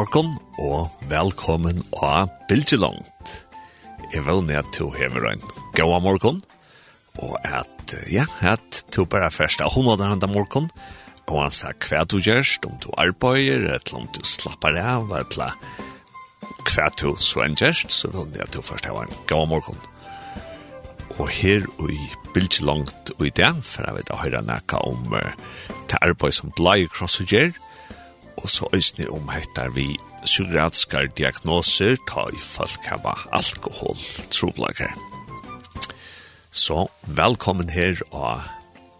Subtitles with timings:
[0.00, 0.30] morgon
[0.62, 3.32] og velkommen av Bilgelangt.
[4.14, 5.42] Jeg vil ned til hever en
[5.76, 6.40] god morgon
[7.20, 10.70] og at, ja, at du bare først av hundene denne morgon,
[11.30, 15.54] og han sa hva du gjørst, om du arbeider, eller om du slapper av, eller
[16.66, 19.80] hva du så en gjørst, så vil jeg at du først av en gammel morgon.
[21.18, 21.98] Og her i
[22.34, 25.34] bildet langt og i det, for jeg vet å høre nækka om uh,
[25.90, 27.52] det arbeid som blei krossutgjør,
[28.40, 29.90] og så øyne om heter vi
[30.24, 33.98] psykiatriske diagnoser, ta i folk hava alkohol,
[34.32, 35.09] troblager.
[36.50, 38.42] Så velkommen her og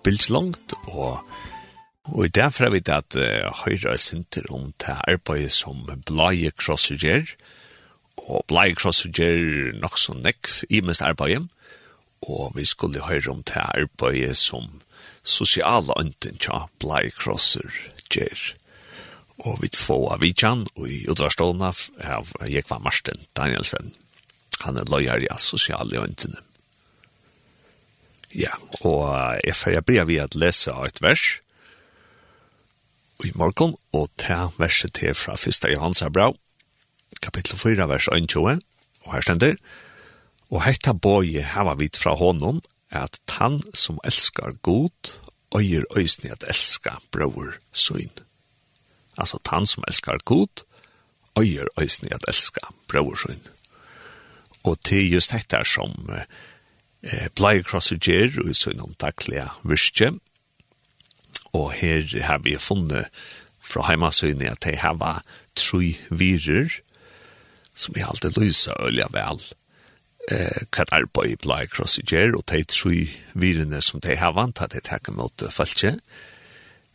[0.05, 1.19] Bildslangt og
[2.11, 5.85] Og i derfor er vi det at uh, Høyre er sinter om det arbeidet som
[6.09, 7.29] Blaie Krosser gjør,
[8.17, 11.47] og Blaie Krosser gjør nok så nekv i mest arbeidet,
[12.23, 14.81] og vi skulle høre om det arbeidet som
[15.23, 17.71] sosiale ønten tja Blaie Krosser
[18.11, 18.57] gjør.
[19.47, 21.73] Og vi får av Vidjan og i utvarstående
[22.17, 23.95] av Jekva Marsten Danielsen.
[24.67, 26.50] Han er løyere i sosiale øntene.
[28.35, 28.55] Ja,
[28.87, 31.41] og jeg får jeg vi at lese et vers
[33.25, 35.67] i morgen, og ta verset til fra 1.
[35.73, 36.37] Johans Abrau,
[37.21, 38.61] kapittel 4, vers 21,
[39.05, 39.59] og her stender,
[40.51, 45.19] og hetta boje hava vit fra honom, at han som elskar god,
[45.55, 48.15] øyer øysni at elska bror søyn.
[49.19, 50.65] Altså, han som elskar god,
[51.39, 53.43] øyer øysni at elska bror søyn.
[54.63, 56.23] Og til just hetta som uh,
[57.03, 60.13] eh, blei krosser gjer, og så innom daglige virke.
[61.53, 63.11] Og her har vi funnet
[63.61, 65.23] fra heimasøyne at de har
[65.55, 66.81] tre virer,
[67.75, 69.41] som vi alltid lyser ølja vel
[70.31, 74.73] eh kat arboi blai krosser gjer, og de tru virene som de har vant, at
[74.73, 75.99] de takker mot falskje,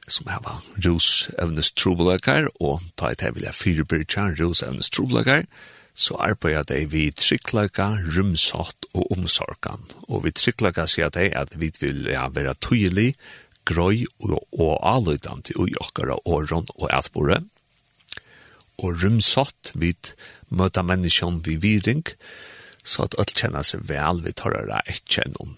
[0.07, 6.81] som hava rosevnes trobelakar, og ta et hevilega fyrirbyrkjan rosevnes trobelakar, og så arbeider de
[6.91, 9.85] vi trygglaga, rumsått og omsorgan.
[10.11, 13.13] Og vi trygglaga sier de at vi vil ja, være tydelig,
[13.65, 17.39] grøy og, og avlydende i jokkere åren og etbore.
[18.75, 19.93] Og rumsått vi
[20.51, 22.03] møter menneskene vi viring,
[22.83, 25.55] så at alt kjenner seg vel vi tar det ikke kjennom.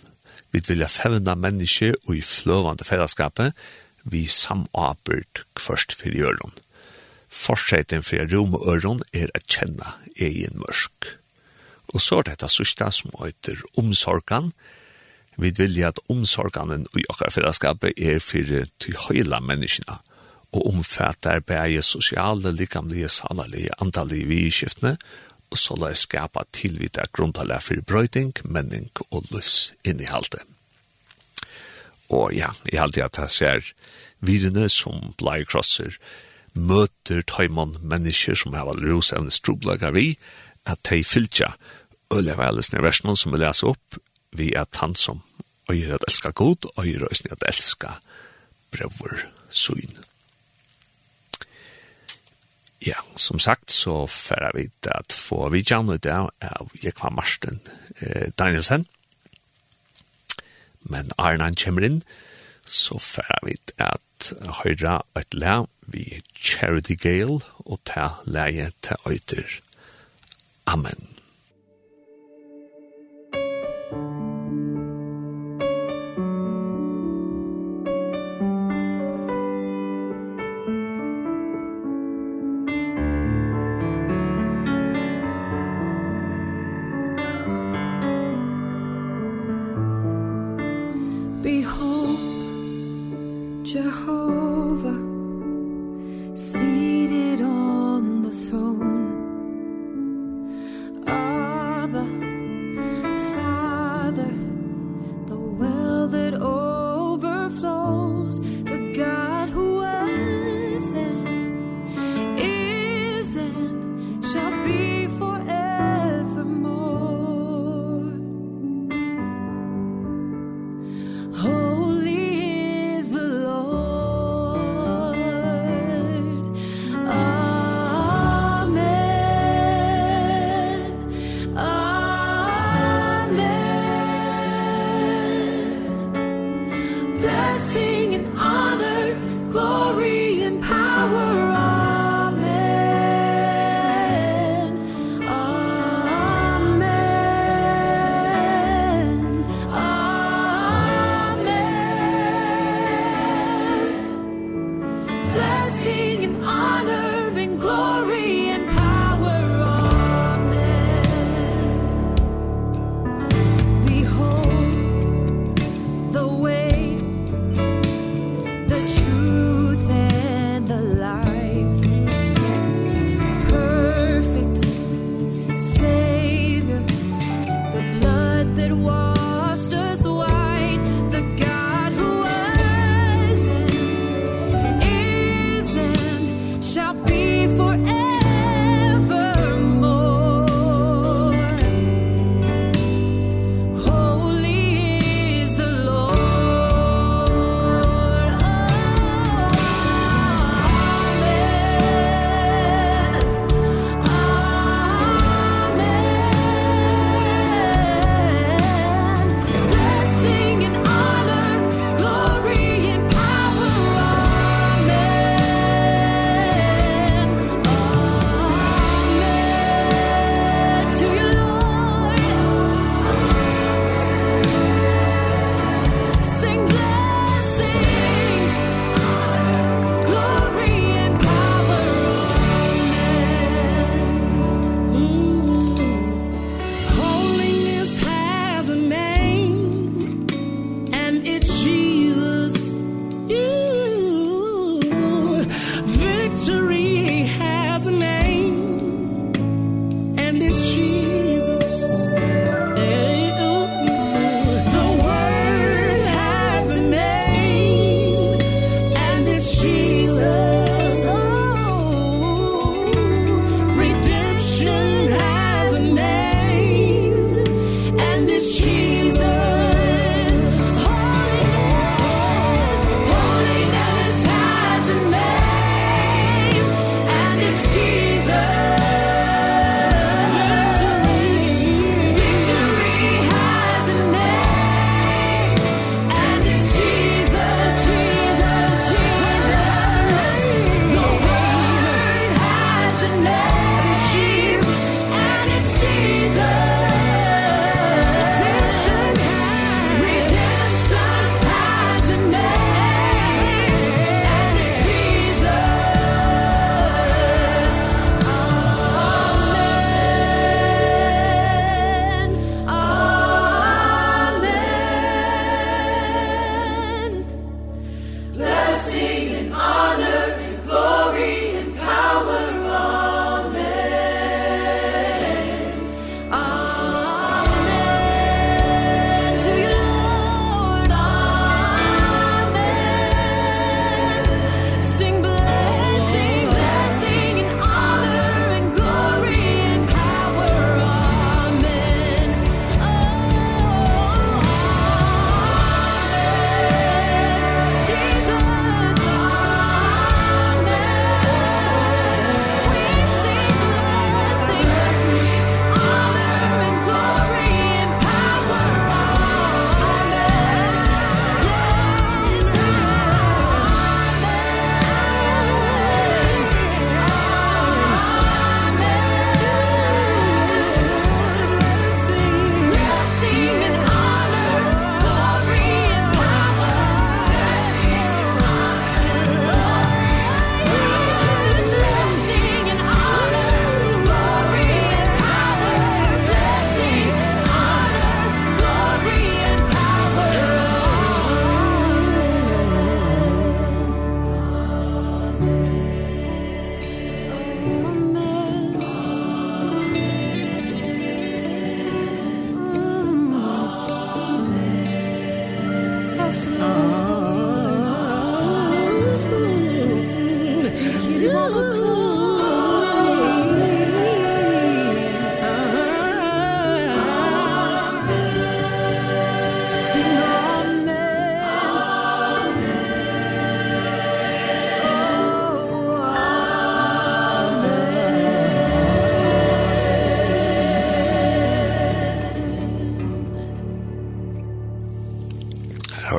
[0.53, 3.57] Vi vil fevna menneske og i fløvande fellesskapet,
[4.07, 6.53] vi samabert først for gjøren.
[7.27, 11.13] Fortseten for rom og øren er å kjenne egen mørk.
[11.94, 14.51] Og så er dette sørste som heter omsorgen.
[15.38, 20.01] Vi vilja at omsorgen i akkurat fellesskapet er for til høyla menneskene
[20.55, 24.95] og omfatter bare sosiale, likamlige, salerlige, antallige vidskiftene,
[25.51, 29.73] og så la jeg skapa tilvita grunntallet for brøyding, menning og løs
[30.11, 30.39] halte.
[32.09, 33.73] Og ja, i halte at jeg ser
[34.19, 35.95] virene som blei krosser,
[36.57, 40.12] møter tøymon mennesker som har vært rosevne stroblaga vi,
[40.68, 41.53] at de fylkja
[42.13, 44.00] øle velesne versjonen som vi leser opp,
[44.38, 45.23] vi er han som
[45.72, 47.97] øyer at elska god, øyer øyne at elska
[48.72, 50.03] brøver søgn.
[52.85, 57.59] Ja, som sagt så færer vi det at få vi gjerne dag av Jekva Marsten
[58.01, 58.85] eh, Danielsen.
[60.88, 62.03] Men Arne han kommer inn,
[62.66, 64.29] så færer vi det at
[64.62, 69.59] høyra et lær vi Charity Gale og ta leie ta øyter.
[70.67, 71.16] Amen.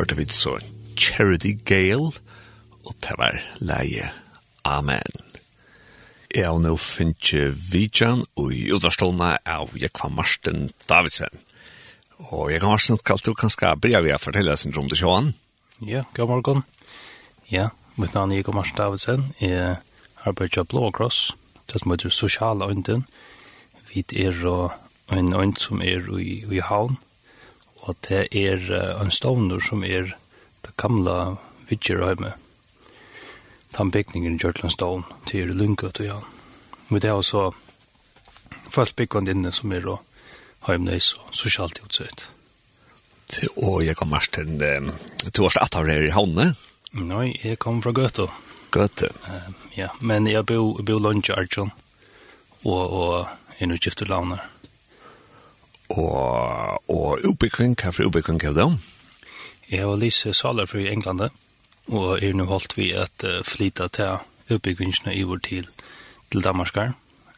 [0.09, 0.55] hørte vi så
[0.97, 2.13] Charity Gale,
[2.87, 4.07] og det var leie.
[4.65, 5.17] Amen.
[6.33, 11.43] Jeg har nå finnet vidjan og i utvarstående av Jekva Marsten Davidsen.
[12.31, 15.35] Og Jekva Marsten, kalt du kanskje bryr vi å fortelle sin rom til sjåan?
[15.85, 16.65] Ja, god morgen.
[17.53, 17.69] Ja,
[18.01, 19.27] mitt navn er Jekva Marsten Davidsen.
[19.45, 19.77] Jeg
[20.25, 21.35] arbeider av Blå Kross,
[21.69, 23.05] det som heter sosiale øynden.
[23.93, 24.41] Vi er
[25.13, 26.97] en øynd som er i, i havn,
[27.89, 28.65] og det er
[29.01, 30.13] en stovner som er
[30.67, 32.35] det gamle vidtjerheimet.
[33.77, 36.29] Den bygningen i Gjørtland Kjørtlandstavn til Lundgøt og Jan.
[36.89, 37.51] Men det er også
[38.69, 40.01] først byggvann inne som er og
[40.67, 42.29] heimneis og sosialt utsett.
[43.29, 44.93] Til å, jeg kom mest til
[45.33, 46.55] to års at her i Havne.
[46.97, 48.29] Nei, jeg kom fra Gøte.
[48.73, 49.11] Gøte?
[49.29, 51.73] Uh, ja, men jeg bor i Lundsjø Arjun
[52.65, 54.41] og, og er nå gifte launer
[55.89, 58.69] og, og ubekvinn, hva for ubekvinn hva det
[59.69, 61.31] Jeg var Lise Saler fra England,
[61.89, 64.19] og er nå holdt vi at uh, flyta til
[64.51, 65.69] ubekvinnsene i vår tid
[66.33, 66.95] til Danmarskar.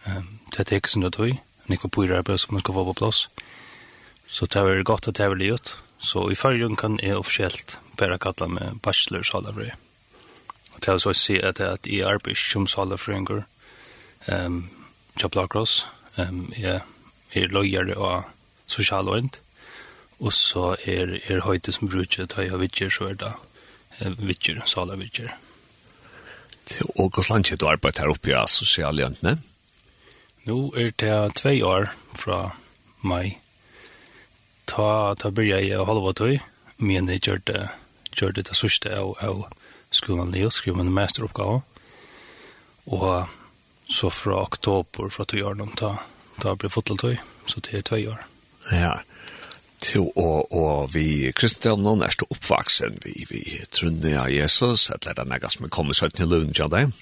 [0.06, 2.84] Um, det er ikke som det tog, men ikke på arbeid som man skal få
[2.84, 3.28] på plass.
[4.26, 5.82] Så det er godt at det er livet.
[5.98, 9.70] Så i fargen kan jeg offisielt bare kalla med bachelor Saler fra
[10.74, 13.44] Og det er så å si at jeg er arbeid som Saler fra England,
[14.28, 14.70] um,
[15.18, 16.80] Chapel Cross, um, jeg
[17.34, 18.24] er løyere og
[18.70, 19.40] sosialøynt.
[20.20, 23.32] Og så er, er høyde som bruker ta jeg vidtjer, så er det
[24.20, 25.32] vidtjer, sala vidtjer.
[26.70, 29.38] Til Ågås Landkje, du arbeider her oppe i ja, sosialøyntene?
[30.46, 32.52] Nå er det tve år fra
[33.02, 33.38] mai.
[34.70, 36.38] Ta, ta byrja i halva tøy,
[36.78, 37.64] men jeg gjør det,
[38.16, 39.44] gjør det det sørste av, av
[39.90, 41.60] skolen Leo, skriver en masteroppgave.
[42.92, 43.10] Og
[43.90, 45.96] så fra oktober, fra tøy år, ta,
[46.40, 47.16] ta blir foteltøy,
[47.50, 48.29] så det er tve år.
[48.68, 48.98] Ja.
[49.80, 55.06] Til å, og vi kristian nå er stå oppvaksen vi, vi trunner av Jesus, at
[55.06, 56.92] det er noe som er kommet søtten i løven til deg.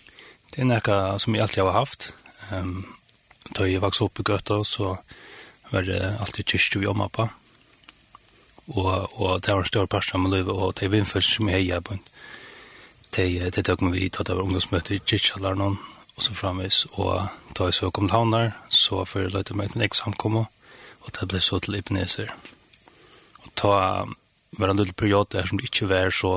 [0.55, 2.13] Det er noe som jeg alltid har haft.
[2.53, 2.87] Um,
[3.51, 4.95] da jeg vokste opp i Gøtta, så
[5.73, 7.29] var det alltid kyrst vi om appa.
[8.69, 11.51] Og, og det var en stor parst av min liv, og det er vinnfølelse som
[11.51, 12.09] jeg har begynt.
[13.09, 13.25] Det,
[13.57, 15.79] det tok meg vidt at det var ungdomsmøte i kyrkjalleren og
[16.21, 16.85] så framvis.
[17.01, 20.45] Og da jeg så kom til havner, så for jeg løyte meg til en eksamkomme
[21.09, 22.33] og det ble så til Ebenezer.
[23.45, 23.75] Og ta
[24.59, 26.33] var en lille periode der som det ikke var så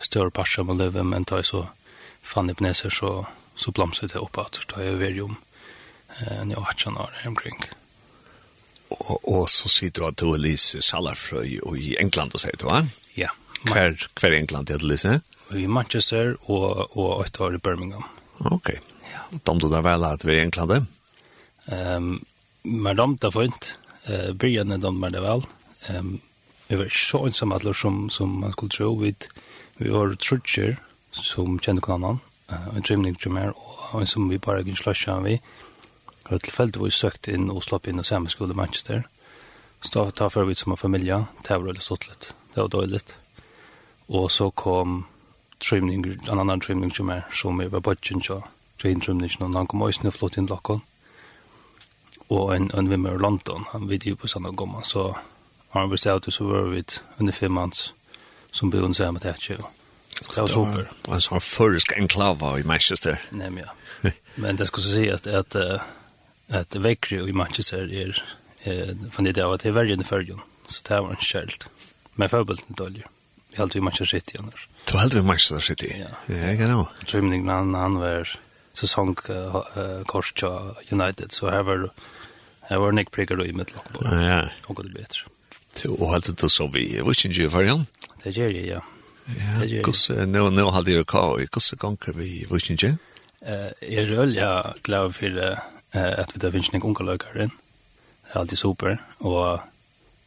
[0.00, 1.66] større parser med livet, men ta så
[2.22, 3.24] fann Ibneser så,
[3.56, 5.36] så blomset det opp at ta jeg over om
[6.20, 7.60] eh, når jeg har ikke noe omkring.
[8.90, 12.82] Og, og så sier du at du er Lise Salarfrøy i England, sier du, va?
[13.16, 13.30] Ja.
[13.68, 15.20] Hver, hver England er det, Lise?
[15.52, 18.06] I Manchester og, og et år i Birmingham.
[18.50, 18.72] Ok.
[19.10, 19.24] Ja.
[19.46, 20.88] Dom du da vel at vi er i England, Ehm,
[21.70, 22.24] Um,
[22.62, 23.78] men domte fint
[24.10, 25.42] eh början den där det väl.
[25.88, 26.20] Ehm
[26.70, 29.24] vi var så ensamma alla som som man skulle tro vid
[29.76, 30.76] vi var trutcher
[31.10, 33.52] som kände annan, eh en trimning till mer
[33.92, 35.40] och en som vi bara gick av vi.
[36.22, 39.02] Har tillfället vi sökt in och slapp in och samma skola Manchester.
[39.80, 42.34] Så ta för vi som en familj, tävlar eller såtlet.
[42.54, 43.14] Det var dåligt.
[44.06, 45.04] Och så kom
[45.70, 48.44] trimning en annan trimning till mer som vi var budget så.
[48.82, 50.80] Train trimning någon han kom och snöflott in lockon
[52.30, 55.16] og en, en vimmer i London, han vidt jo på Sanna Gomma, så
[55.70, 56.84] har han bestått ut, så var vi
[57.18, 57.94] under fem manns
[58.52, 59.56] som bodde sammen med Thatcher.
[60.34, 60.88] Det var super.
[61.02, 63.22] Det var en sån försk enklava i Manchester.
[63.30, 64.10] Nej, men ja.
[64.34, 65.80] Men det skulle sägas att, att,
[66.48, 68.24] att Väckry i Manchester är,
[68.64, 70.04] eh fan det av att det är värre än i.
[70.68, 71.68] Så det var en kärlt.
[72.14, 73.06] Men förbult inte döljer.
[73.52, 74.68] Jag hade i Manchester City annars.
[74.90, 75.96] Du hade i Manchester City?
[75.98, 76.34] Ja.
[76.34, 76.86] Ja, jag kan nog.
[77.06, 78.38] Tror inte han, han var
[78.72, 80.48] säsongkors till
[80.90, 81.32] United.
[81.32, 81.90] Så här var
[82.60, 83.84] här var Nick Pricker i mitt lag.
[84.00, 84.48] Ja.
[84.66, 85.20] Och det bättre.
[85.72, 87.00] Till och helt det så vi.
[87.00, 87.86] Vad syns du for igjen?
[88.22, 88.80] Det gjør jeg, ja.
[89.38, 92.94] Ja, kus nå, nå hade det hva, Kus gånger vi vad syns ju?
[93.42, 95.58] Eh, är väl jag glad for uh,
[95.94, 97.54] at vi da finnes noen unge løkere inn.
[98.26, 99.60] Det er alltid super og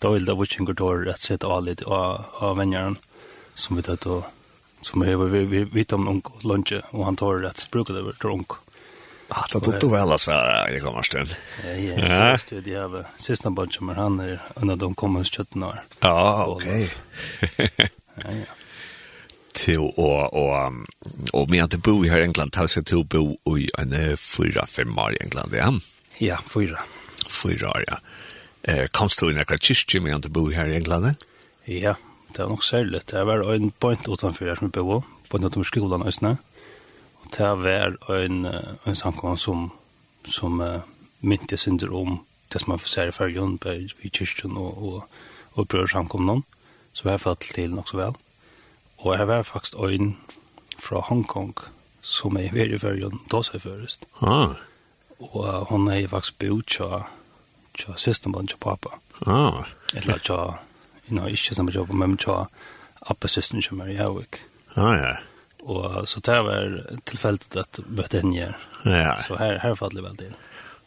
[0.04, 2.98] da vil det witching går att sätta all lite av av vänjaren
[3.56, 4.24] som vi tar til
[4.86, 8.52] som har vi vet om onk lunch och han tar rett bruk det til drunk.
[9.28, 11.36] Ah, det tog väl alltså för det kommer stund.
[11.64, 15.66] Ja, ja, det är det siste bunch men han er en av de kommer kjøttene
[15.66, 15.84] her.
[16.00, 16.90] Ja, okej.
[18.16, 18.46] Ja, ja.
[19.54, 20.74] Till og, och
[21.34, 25.00] och men att bo her i England tar sig å bo i en fyra fem
[25.00, 25.74] år i England, ja.
[26.18, 26.80] Ja, fyra.
[27.30, 27.98] Fyra, ja.
[28.62, 31.16] Eh, komst du i akkurat kyrkje med att bo her i England?
[31.66, 31.96] Ja,
[32.36, 33.02] det var nok særlig.
[33.12, 36.38] Det var en point utenfor her som vi bor, point utenfor skolen Østene.
[37.22, 38.46] Og det var en,
[38.88, 39.72] en samkommer som,
[40.26, 40.82] som uh,
[41.22, 42.20] mynte synder om
[42.54, 43.60] det som man får se i fergen
[44.02, 45.04] i kyrkjen og, og,
[45.54, 46.42] og prøver samkommer
[46.94, 48.16] Så jeg fått til nok så vel.
[48.98, 50.18] Og jeg var faktisk en
[50.80, 51.56] fra Hongkong
[52.02, 54.06] som er i fergen da seg først.
[54.22, 54.54] Ah.
[55.20, 58.90] Og uh, hun er faktisk bort til søsterbånd til pappa.
[59.28, 59.66] Ah.
[59.96, 60.54] Eller til
[61.08, 62.46] you know, ikke samme jobb, men jeg
[63.12, 64.42] appasysten som er i Havik.
[64.76, 65.14] Ah, ja.
[65.64, 68.56] Og så det var tilfellet at møtte henne her.
[68.86, 69.16] Ja.
[69.24, 70.36] Så her, her faller det vel til.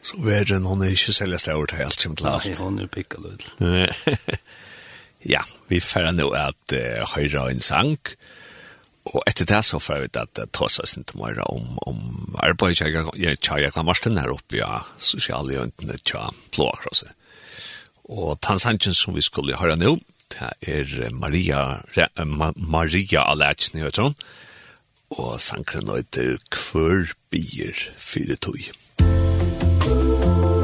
[0.07, 2.47] Så verden, hun er ikke selges det over til alt som til alt.
[2.47, 3.47] Nei, hon er pikket ut.
[5.35, 7.97] ja, vi færre nå at uh, høyre en sang,
[9.07, 11.99] og etter det så får vi at det tar seg ikke mer om, om
[12.43, 12.81] arbeid.
[12.81, 17.15] Jeg, jeg, jeg, jeg kan være her oppe, ja, sosiale jøntene, tja, blåkrosset.
[18.07, 19.97] Og tansanchen som vi skulle høre nå,
[20.33, 21.83] det er Maria,
[22.25, 24.15] Ma Maria Alertsen, jeg tror.
[25.17, 28.59] Og sankren heter Kvør bier fire tog.
[29.07, 30.56] Musikk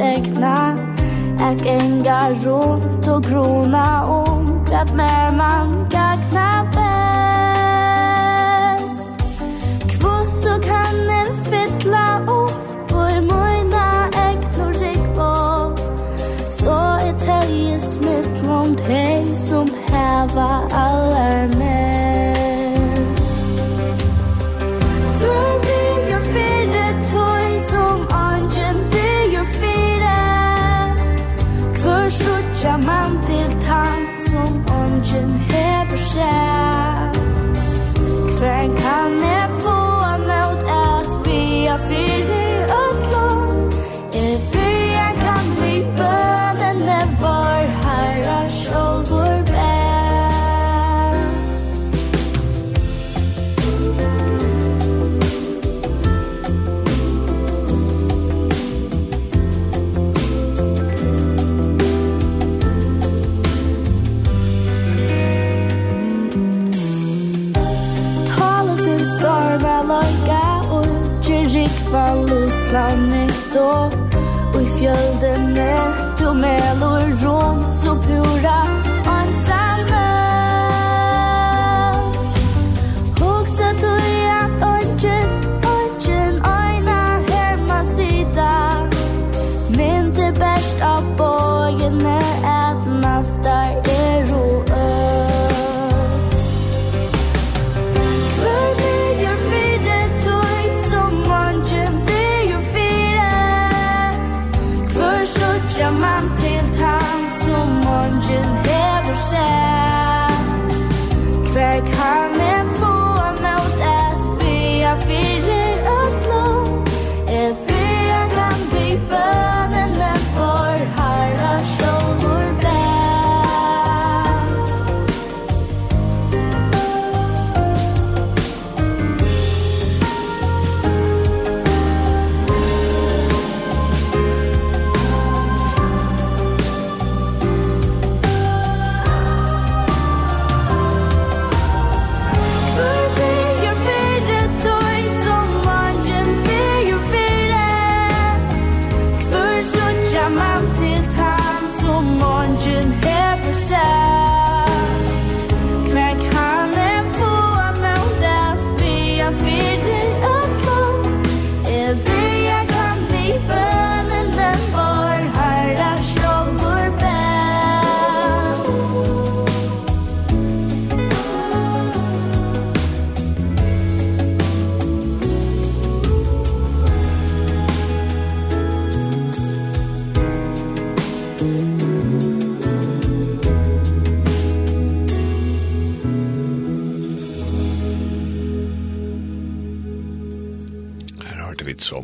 [0.00, 0.54] egna
[1.38, 6.27] Jeg enga rundt og grona om Hva mer man gagna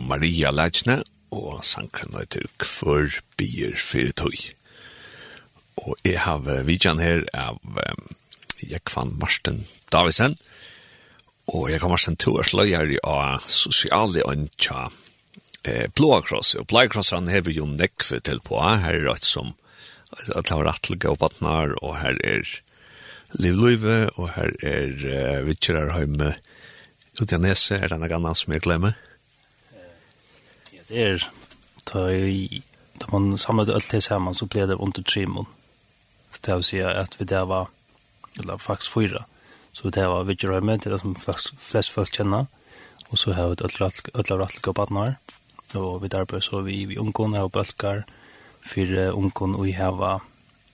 [0.05, 1.03] Maria Leitsne,
[1.35, 4.53] og sankren heter Kvør Bier Fyrtøy.
[5.83, 8.05] Og jeg har vidjan her av um,
[8.62, 10.37] Jekvan Marsten Davisen,
[11.51, 14.87] og jeg kan Marsten Torsløyer av sosiale ønskja
[15.69, 19.53] eh, Blåkross, og Blåkrossene har vi jo nekve til på, her er rett som
[20.14, 22.47] at det var rettelig og badnar, og her er
[23.35, 26.37] Livløyve, og her er uh, Vittkjørerhøyme,
[27.23, 28.95] Utjanese, er denne ganna som jeg glemmer
[30.88, 31.31] det er
[31.92, 32.09] da
[33.01, 35.47] da man samlade alt det sammen så ble det under tre mån.
[36.31, 37.66] Så det vill si att vi där var
[38.38, 39.25] eller faktiskt fyra.
[39.73, 41.14] Så det var vi gör med det som
[41.59, 42.47] flest folk kjenner
[43.09, 45.14] och så har vi alla alla og badnar
[45.75, 48.05] og vi där så vi vi onkon og bulkar
[48.62, 50.20] för onkon och vi har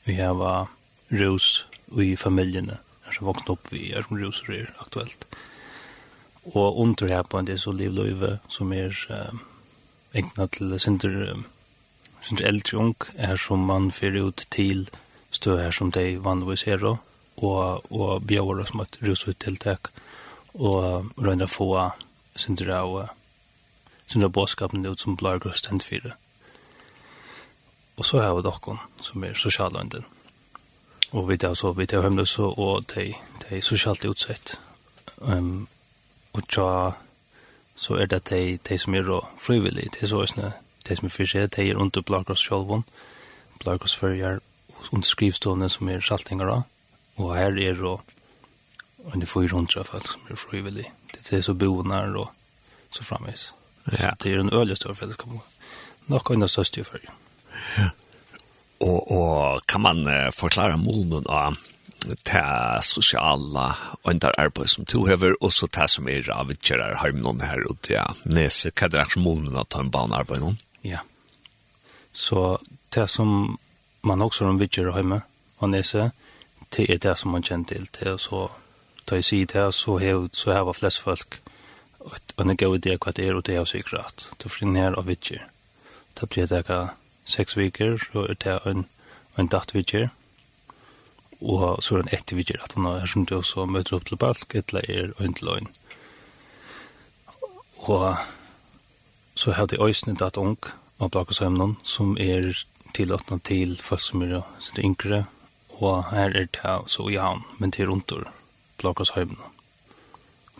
[0.05, 0.67] vi har
[1.09, 1.65] rus
[2.01, 2.71] i familjen
[3.13, 5.25] som vuxna opp vi är som rosor er aktuellt.
[6.43, 9.41] Och under här på en del så livløyve som er um,
[10.15, 11.37] egna til sinter,
[12.21, 14.89] sinter eldre ung, er som man fyrir ut til
[15.31, 16.99] stå her som de vanligvis er og,
[17.91, 19.93] og bjør oss med rusuttiltak
[20.55, 21.91] og røyner få
[22.37, 23.11] sinter av
[24.11, 26.17] sinter av båskapen ut som blar grøst hent fyrir.
[27.97, 30.07] Og så har vi dokken som er sosialvandin.
[31.13, 33.13] Og vi tar så, vi tar så og de,
[33.45, 34.59] de sosialt utsett.
[35.21, 35.69] Um,
[36.33, 36.95] og tja
[37.81, 39.09] så er det de, de som er
[39.41, 40.53] frivillige, de så er
[40.89, 42.85] de som er fyrir de er under Blagros sjolvun,
[43.61, 44.41] Blagros fyrir
[44.93, 46.65] under skrivstående som er saltingar
[47.17, 47.97] og her er det
[49.15, 52.29] under 400 folk som er frivillige, det er så bonar og
[52.91, 53.53] så framvis.
[53.93, 54.11] Ja.
[54.11, 55.29] Så det er en øyelig større fellesskap,
[56.07, 57.13] nok enn det største i fyrir.
[57.79, 57.89] Ja.
[58.81, 61.57] Og, og kan man uh, forklare målen av
[62.23, 66.63] ta sociala och inte arbete som tog hever, och så ta som er av ett
[66.63, 70.13] kärar har någon här och ja hva kan det som målen att ta en barn
[70.13, 70.57] arbete någon.
[70.81, 70.99] Ja.
[72.13, 72.59] Så
[72.89, 73.59] det som
[74.01, 75.21] man också de vidger hemma
[75.57, 76.11] och nese,
[76.69, 78.51] det är det som man kjenner till det så
[79.05, 81.35] ta i sig det så har så här flest folk
[81.99, 84.99] och går god det hva det är og det er sikkert at du finner ner
[84.99, 85.45] av vidger.
[86.21, 86.89] Det blir det
[87.25, 88.87] sex veckor så är det en
[89.37, 90.11] en dacht vidger
[91.41, 94.09] og så er han etter vi gjør at han er som du også møter opp
[94.09, 95.71] til balk, etla er en til øyn.
[97.89, 98.17] Og
[99.35, 100.59] så har de øysene datt ung
[101.01, 102.53] av Blakashøymnen, som er
[102.95, 105.25] tilåtna til folk som er sitt yngre,
[105.81, 108.29] og her er det så i havn, men til rundt ur
[108.83, 109.41] Blakashøymnen.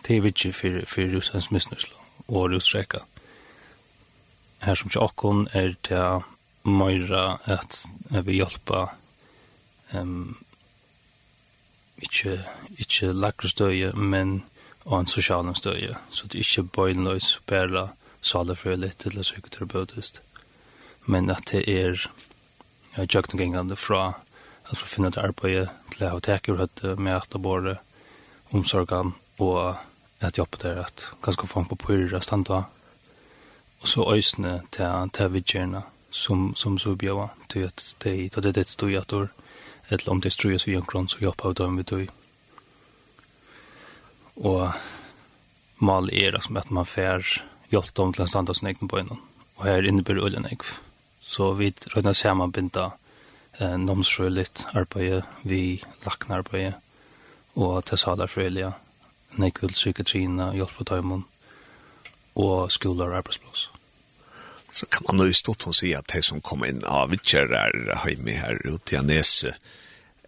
[0.01, 3.03] Det er viktig for, for russens misnøsla og russreka.
[4.61, 6.05] Her som ikke akkon er det
[6.65, 7.83] meira at
[8.25, 8.87] vi hjelpa
[9.93, 10.37] um,
[12.01, 12.39] ikke,
[12.77, 14.43] ikke lakkerstøye, men
[14.85, 17.89] og en sosial støye, så det er ikke bøgnløys, bare
[18.21, 20.21] salefrøyelig til psykoterapeutisk.
[21.05, 22.09] Men at det er
[22.97, 24.13] ja, jøkningengende fra
[24.71, 27.77] at vi finner det arbeidet til å ha teker med at det både
[28.51, 29.75] omsorgen og
[30.21, 32.63] at jobbe der at ganske få på pyrre og standa.
[33.81, 38.55] Og så øysene til, til vidgjerne som, som så bjøver til at det er det
[38.55, 38.99] det stod i
[39.91, 42.05] eller om det strøyes vi en kron, så hjelper vi dem vi døy.
[44.35, 44.71] Og
[45.83, 47.25] mal er som at man fær
[47.71, 49.19] hjelp dem til en standa sin egen bøynen.
[49.57, 50.63] Og her innebærer ølen jeg.
[51.21, 52.89] Så vi røyner samanbinda
[53.59, 56.73] eh, nomsrøyligt arbeidet, vi lakne arbeidet,
[57.55, 58.71] og til salarfrøylige,
[59.37, 61.23] nekvill psykiatrina, hjelp på dem,
[62.35, 63.69] og skoler og arbeidsplass.
[64.71, 67.91] Så kan man jo i stått og si at de som kommer inn av vittjærer
[68.03, 69.53] har med her ute i Anese,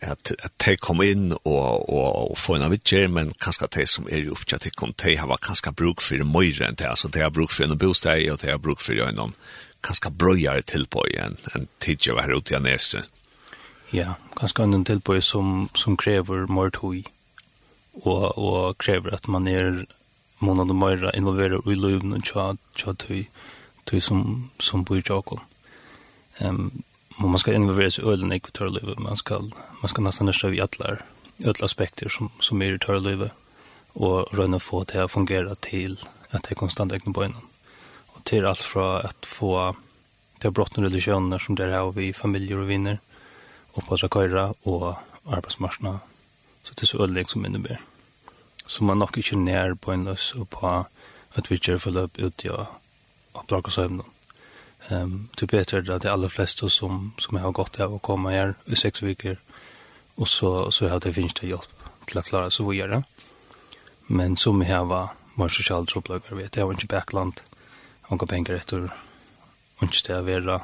[0.03, 2.75] at at te kom inn og og og få en av
[3.09, 6.67] men kanskje te som er jo till til kom te har kanskje bruk for møyre
[6.67, 9.33] enn te altså te har bruk for en bostad og te har bruk for en
[9.83, 13.03] kanskje brøyar til på igjen en tid var her ute i neste.
[13.93, 17.03] Ja, kanskje en til på som som krever mer tog
[18.05, 19.85] og og krever at man er
[20.39, 23.25] månad og involverad involverer i livet og tja tja tøy
[23.85, 25.39] tøy som som bor i Jakob.
[26.41, 26.83] Ehm um,
[27.17, 28.99] man ska involvera sig ölen i kulturlivet.
[28.99, 29.39] Man ska,
[29.81, 30.97] man ska nästan nästa vi alla,
[31.45, 33.31] alla aspekter som, som är i kulturlivet
[33.93, 35.99] och röna få det att fungera till
[36.29, 37.41] att det är konstant ägna på innan.
[38.07, 39.75] Och till allt från att få
[40.37, 42.99] det brottna religioner som det här vi familjer och vinner
[43.71, 44.95] och på Zakajra och
[45.25, 45.99] arbetsmarknaden.
[46.63, 47.81] Så det är så ödlig som innebär.
[48.65, 50.85] Så man nog inte ner på en lös och på
[51.33, 52.49] att vi kör för upp ut i
[53.31, 54.05] och plocka sömnen.
[54.93, 58.53] Ehm till bättre att de allra flesta som som har gått av och komma här
[58.65, 59.37] i sex veckor
[60.15, 61.73] och så så har det finns det hjälp
[62.05, 63.03] till att klara så vidare.
[64.07, 67.41] Men som här var mer socialt trubbelagar vet jag inte backland.
[68.01, 68.89] Han går pengar efter
[69.77, 70.61] och inte det vara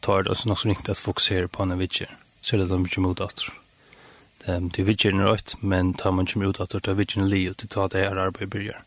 [0.00, 1.88] tar det också något som inte att fokusera på när vi
[2.40, 3.40] så det de mycket mot att
[4.44, 7.50] Ehm det vill ju rätt men tar man ju mot att det vi ju li
[7.50, 8.82] och ta det här arbetet börjar.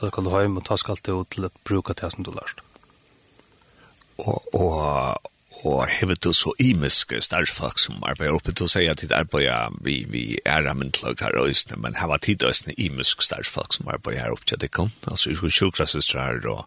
[0.00, 2.60] Då kan du hem och ta skallt ut till att bruka det som du lärst
[4.20, 5.30] og, og,
[5.64, 9.74] og hevet du så imiske stærfag som arbeider oppe til å si at de arbeider
[9.84, 14.24] vi, vi er amintlag her øyne, men her var tid øyne imiske stærfag som arbeider
[14.24, 16.66] her oppe til det kom, altså i sjukrasestrar og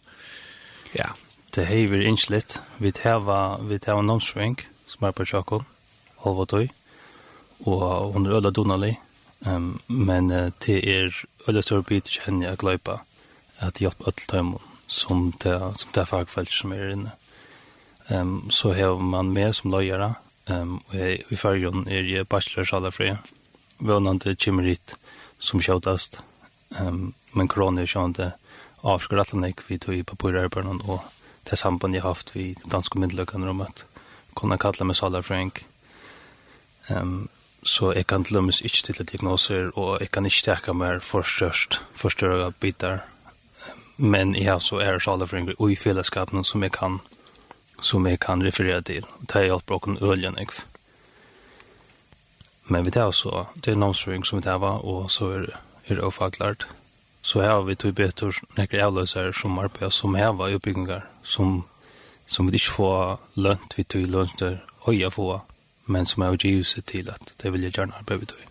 [0.94, 1.14] ja.
[1.54, 4.58] Det hever innslitt, vi heva, vi heva nomsving
[4.90, 5.62] som er på Tjakol,
[6.26, 6.68] Holvatøy,
[7.70, 8.96] og hun er øyla Donali,
[9.46, 11.14] um, men uh, det er
[11.48, 13.04] øyla større bit kjenner jeg gløypa
[13.62, 17.14] at hjelp øyla tøymon som det, som det er fagfelt som er inne
[18.14, 20.14] um, så har man med som løyere.
[20.48, 22.28] Um, og jeg, i fargen er jeg
[22.92, 23.16] fri
[23.80, 24.96] Vånande kommer hit
[25.40, 26.20] som kjøtast.
[26.80, 28.34] Um, men korona er kjønte
[28.84, 31.00] avskar at han ikke vi tog i papurarbeidene og
[31.50, 33.86] det samband jeg har haft vi danske myndeløkene om at
[34.36, 35.66] kunne kalla meg salafrink.
[36.90, 37.30] Um,
[37.64, 41.00] så jeg kan til og med ikke stille diagnoser, og jeg kan ikke stekke mer
[41.00, 43.06] for størst, for større bitar.
[43.98, 47.00] Men jeg har så er salafrink og i fellesskapen som jeg kan
[47.84, 49.04] som jeg kan referere til.
[49.20, 50.64] Og det har hjulpet åkken ølen, ikke?
[52.72, 55.46] Men vi tar også, det er nomsføring som vi tar, og så er,
[55.88, 56.68] er det ofaklart.
[57.22, 61.64] Så her har vi tog betur nekker avløsere som arbeider som var oppbyggingar, som,
[62.26, 65.42] som vi ikke får lønt, vi tog lønt der øya få,
[65.86, 68.44] men som har givet seg til at det vil jeg gjerne arbeide vi tog.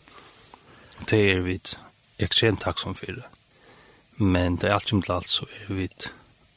[1.11, 1.61] Det er vi
[2.19, 3.25] ekstremt takksom for det.
[4.17, 5.89] Men det er alt som til alt så er vi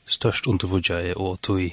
[0.05, 1.71] størst underfodgjøy og tog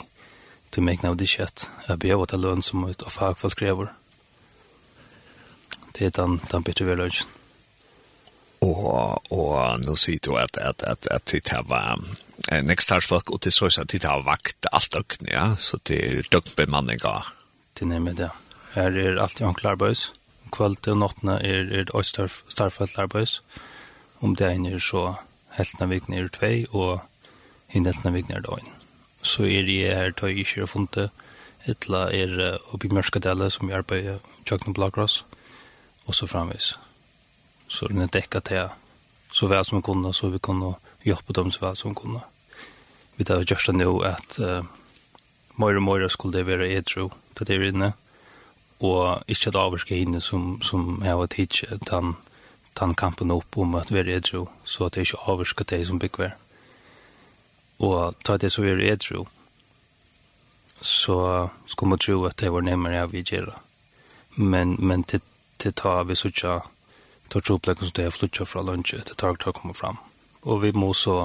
[0.73, 1.69] til meg av det kjøtt.
[1.89, 3.93] Jeg behøver til lønn som ut av fagfolk krever.
[5.93, 7.23] Det er den, den bitre vi lønn.
[8.63, 11.99] Og, og nå sier du at, at, at, at det var
[12.53, 15.47] en eksternfolk, og det så at det har vakt alt døgn, ja?
[15.59, 17.33] Så det er døgnbemanning av?
[17.75, 18.31] Det er nemlig det.
[18.77, 20.13] Her er alltid ankle arbeids.
[20.53, 23.41] Kvalt og nattene er, er det også starfelt arbeids.
[24.21, 25.17] Om det er så
[25.57, 27.03] heltene vikner er tvei, og
[27.73, 28.82] hindeltene vikner er døgn
[29.23, 31.11] så er det her tøy i funnet
[31.67, 35.25] etla er oppe i Mørskadelle som vi arbeider i Tjøkken Blackross,
[36.07, 36.79] og så framvis.
[37.69, 38.69] Så den er dekka til
[39.33, 42.21] så vel som vi kunne, så vi kunne hjelpe dem så vel som vi kunne.
[43.17, 44.65] Vi tar just nå at uh,
[45.57, 47.93] mer og mer skulle det være etro til det inne,
[48.81, 52.17] og ikke at avvarske hinne som, som jeg har tidsi, den,
[52.81, 56.35] den kampen opp om at være etro, så at det ikke avvarske det som bygger
[57.83, 59.25] og ta det så er edru,
[60.83, 63.53] så skulle man tro at det var nemmere av vi gjør.
[64.37, 65.21] Men, men til,
[65.59, 66.61] til ta vi så ikke,
[67.29, 69.99] ta troplekken som det er flyttet fra lunsje, det tar ikke å komme fram.
[70.43, 71.17] Og vi må så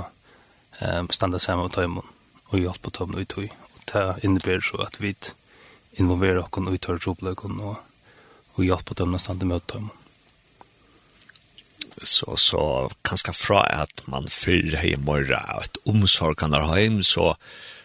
[0.81, 2.09] um, standa sammen med tøymon,
[2.49, 3.47] og hjelpe på tøymon ut høy.
[3.49, 5.15] Og det innebærer så at vi
[5.97, 7.77] involverer oss ut tar troplekken, og,
[8.55, 10.06] og hjelpe på tøymon og standa med tøymon
[12.03, 17.35] så, så kanske fra at man fyrer hjem morra att omsorg kan ha hem så,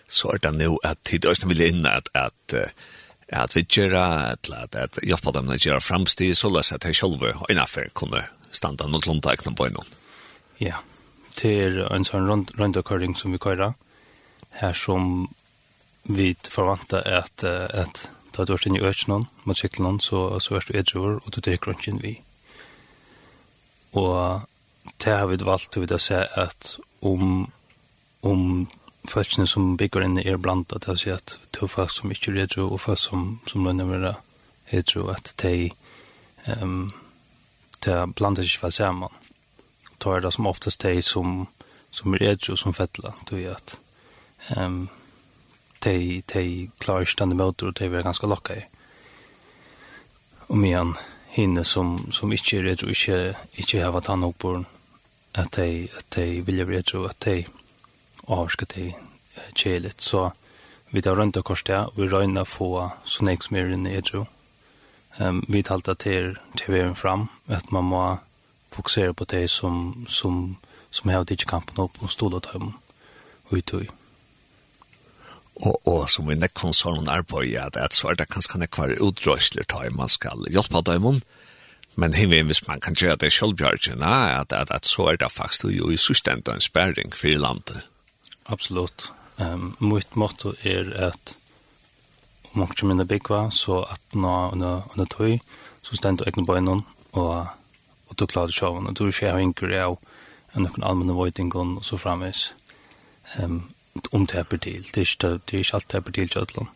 [0.06, 2.54] så er det nu att tid øyne vil inn att att
[3.32, 6.94] at vi gjør at, at, at på dem å gjøre fremstid, så løs at jeg
[6.94, 9.86] selv innenfor kunne standa noen lunta ekne på innom.
[10.60, 10.82] Ja,
[11.38, 13.72] det er en sånn rundakøring som vi kører,
[14.60, 15.30] her som
[16.04, 20.68] vi forventer at, at da du er inne i økene, mot sykkelen, så, så er
[20.68, 22.18] du edrøver, og du teker ikke vi.
[22.18, 22.31] Ja
[23.92, 24.42] Og
[25.04, 27.50] det har vi valgt til å se at om,
[28.22, 28.42] om
[29.08, 32.30] følelsene som bygger inn er blant at jeg sier at det er folk som ikke
[32.32, 34.14] er redro og folk som, som lønner være
[34.72, 35.70] retro at de
[36.46, 36.92] um,
[37.82, 39.20] de blander ikke for sammen
[40.02, 41.46] da er det som oftest de som
[41.92, 43.78] som er redro som fettler du vet
[44.48, 44.88] at um,
[45.82, 48.64] de, de klarer ikke denne møter og de er ganske lakka i
[50.52, 50.94] om igjen
[51.32, 54.66] hinne som, som ikke er retro, inte inte har varit han oppborn,
[55.34, 57.46] at de, at de vill bli retro, at de
[58.28, 58.92] avska de
[59.56, 60.30] chelet Så
[60.90, 64.26] vi tar runt och korset, og vi røyna få så nek mer i retro.
[65.18, 68.16] ehm vi talta till till fram, at man må
[68.70, 70.56] fokusera på det som, som,
[70.90, 72.72] som har det kampen opp og stolet dem,
[73.44, 74.01] og i tog
[75.60, 79.68] og, og som vi nekkon sånn arbeid at, at så er det kanskje nekkvar utrøsler
[79.68, 81.20] ta man skal hjelpe dem
[81.94, 85.68] men himmelen hvis man kan gjøre det selvbjørgen at, at, at så er det faktisk
[85.76, 87.84] jo i systemet en sperring for landet.
[88.48, 89.12] Absolutt.
[89.36, 91.36] Um, Mitt motto er at
[92.52, 95.38] om man ikke minner byggva så at nå under tøy
[95.82, 97.46] så stendt og egne bøynen og,
[98.08, 99.96] og du klarer sjåven og du skjer hinker av
[100.56, 102.50] en noen allmenne vøytingon og så framvis
[103.40, 103.62] um,
[104.10, 104.82] om det er til.
[104.82, 106.68] Det er ikke, det er ikke alt det er til kjøtlen.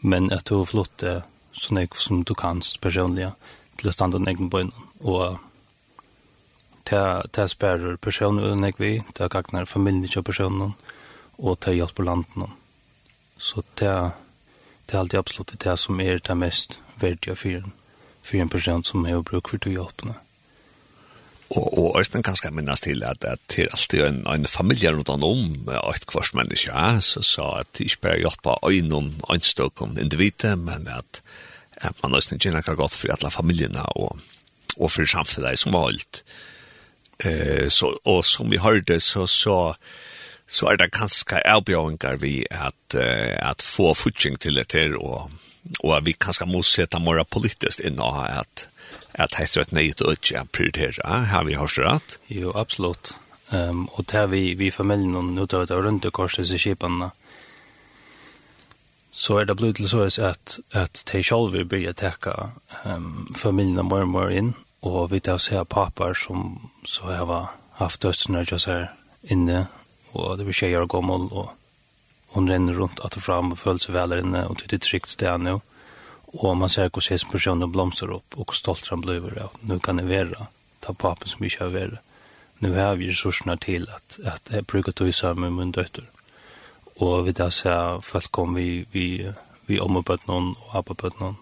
[0.00, 3.32] Men at du har flott det sånn jeg som du kan personlig
[3.76, 4.72] til å stande den egen bøyne.
[5.00, 5.38] Og
[6.90, 7.02] det,
[7.36, 9.02] det spärrar personer jeg vil.
[9.16, 10.74] det er gagner familien till personen
[11.36, 12.52] och det på landen.
[13.36, 14.10] Så det, er,
[14.86, 17.72] det er alltid absolutt det som er det mest verdige for en,
[18.22, 20.02] for en person som är och for för att hjälpa.
[20.02, 20.29] Mm.
[21.50, 24.92] Og, og Øystein kan skal minnes til at, at det er alltid en, en familie
[24.94, 29.18] rundt han om et kvart menneske, ja, så, så at det ikke bare hjelper øynene,
[29.32, 31.22] øynstøkken, individet, men at,
[31.76, 34.20] at man Øystein kjenner ikke godt for alle familiene og,
[34.76, 36.22] og for samfunnet som har holdt.
[37.24, 39.74] Eh, så, og som vi hørte, så, så,
[40.46, 45.32] så er det kanskje avbjøringer vi at, at få futsing til dette, og,
[45.82, 48.69] og at vi kanskje må sette mer politisk inn og at
[49.14, 51.24] at det er et nøyt og ikke prioritere.
[51.30, 52.18] Har vi hørt rett?
[52.28, 53.14] Jo, absolutt.
[53.50, 56.46] Um, og det er vi, vi familien og nå tar vi det rundt og korset
[56.46, 57.10] seg kjipene.
[59.10, 62.34] Så er det blitt til så at, at de selv vil begynne å teke
[62.86, 64.54] um, familien mer og mer inn,
[64.86, 68.92] og vi tar se papper som så har haft dødsene og her
[69.22, 69.66] inne,
[70.14, 71.50] og det vil skje gjøre gommel, og
[72.36, 75.10] hun renner rundt at og fram og føler seg vel inne, og det er trygt
[75.10, 75.58] sted nå.
[76.32, 79.56] Og man ser hvordan hans personen blomster opp, og hvor stolt han blir av.
[79.66, 80.46] Nå kan jeg være,
[80.80, 81.98] ta papen som ikke har vært.
[82.60, 86.04] Nå har vi ressursene til at, at jeg bruker tog sammen med min døtter.
[87.00, 89.06] Og vi da ser folk om vi, vi,
[89.66, 91.38] vi omarbeider noen og arbeider noen.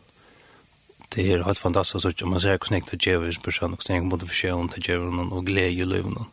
[1.09, 3.96] Det er helt fantastisk, og man ser hvordan jeg tar djever hans person, og hvordan
[3.96, 6.33] jeg måtte forskjelle til djever noen, og glede i livet noen.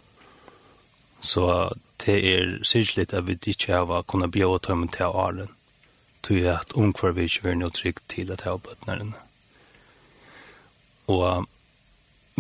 [1.26, 1.46] Så
[2.06, 5.55] det er sikkert at vi ikke har kunnet bjøre tømmen til åren
[6.26, 9.14] tog jeg at omkvar vi ikke var noe trygg til at jeg bøtneren.
[11.12, 11.46] Og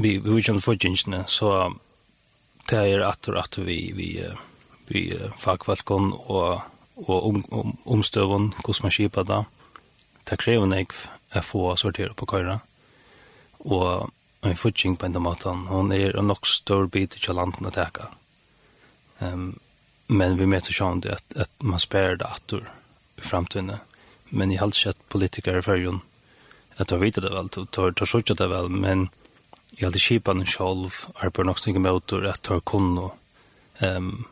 [0.01, 1.73] vi vi kom til så
[2.69, 4.19] det er at og at vi, vi,
[4.87, 6.61] vi fagvalgån og,
[6.95, 9.43] og om, om, omstøvån, hvordan man kjipa da.
[10.25, 10.89] Det krever jeg
[11.35, 12.59] å få sortere på køyre.
[13.65, 14.09] Og
[14.45, 18.09] en fudging på en måte, hun er en nok større bit i landen å teka.
[19.19, 19.59] Um,
[20.07, 22.65] men vi møter sånn at, at man spør det atter
[23.21, 23.80] framtiden.
[24.30, 26.01] Men jeg har alltid sett politikere i førjen,
[26.78, 29.08] at jeg vet det vel, jeg har sett det vel, men
[29.75, 33.12] jeg har alltid kjipa den selv, er på nok snakke med åter, at jeg kunne
[33.82, 34.25] um,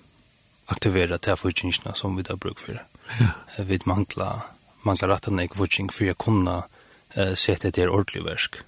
[0.67, 2.80] aktivere til her som vi har bruk for.
[3.19, 3.32] Ja.
[3.58, 4.46] Jeg vet mangla,
[4.84, 8.63] mangla rettene ikke fortjeng, for jeg kunne uh, sette et ordentlig versk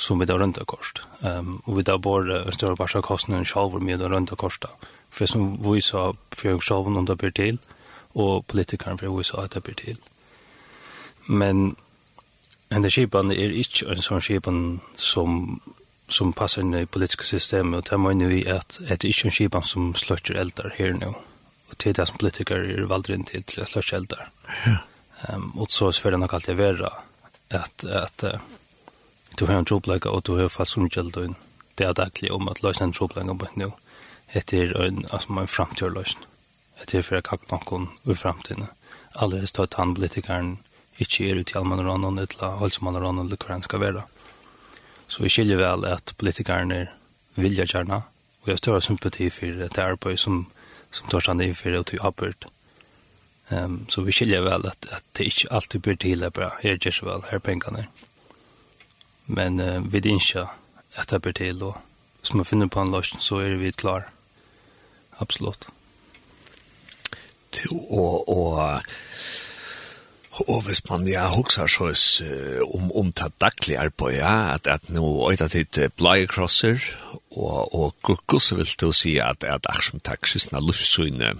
[0.00, 1.02] som vi da rønta kost.
[1.20, 4.72] Um, og vi da bare en større barsa kostnaden sjalvor med rundt rønta kosta.
[5.10, 7.58] For som vi sa, for jeg sjalvor noen da blir til,
[8.14, 9.98] og politikeren for USA at det blir til.
[11.28, 11.76] Men
[12.72, 14.62] henne skipan er ikke en sånn skipan
[14.98, 15.60] som,
[16.08, 19.30] som passer inn i politiske systemet, og det må mener i at det er ikke
[19.30, 21.12] en skipan som sløtter eldar her nå.
[21.70, 24.30] Og til det som politikere er valgt inn til til å sløtte eldar.
[24.66, 24.78] Ja.
[25.28, 26.88] Um, og så er det nok alltid vera
[27.52, 28.40] at, at uh,
[29.36, 31.34] du har en troplegge og du har fast omkjeldet
[31.78, 33.70] det er daglig om at løsne en troplegge på nå.
[34.36, 36.29] Etter en, altså, en framtidløsning
[36.88, 38.70] til for å kakke noen ur fremtiden.
[39.20, 40.58] Alle er stått han politikeren
[41.00, 43.82] ikke er ute i allmenn og annen, eller halsmann og annen, eller hva han skal
[43.82, 44.04] være.
[45.10, 46.84] Så vi skiljer vel at politikerne
[47.40, 48.02] vilja gjerne,
[48.40, 50.44] og jeg har større sympati for det arbeid som,
[50.92, 52.46] som tar seg ned for det til Abbert.
[53.50, 56.52] Um, så vi skiljer vel at, at det ikke alltid blir til det bra.
[56.62, 57.88] Her gjør vel, her pengene.
[59.26, 60.46] Men uh, vi er ikke
[61.00, 61.80] at det blir til, og
[62.20, 64.06] hvis man finner på en løsning, så er vi klar.
[65.18, 65.66] Absolutt
[67.90, 68.82] og, og
[70.48, 71.90] Og hvis man ja huxar så
[72.74, 76.78] om om ta det daglige ja, at, at nå øyda tid blei crosser
[77.30, 81.36] og, og hvordan vil du si at, at aksjon taksisna luftsynet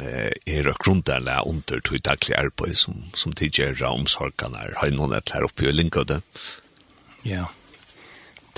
[0.00, 5.12] eh er det grundarna under to daglig arbete som som tidigare ramsorkan är har någon
[5.12, 6.22] att her oppe i Linkode.
[7.22, 7.44] Ja.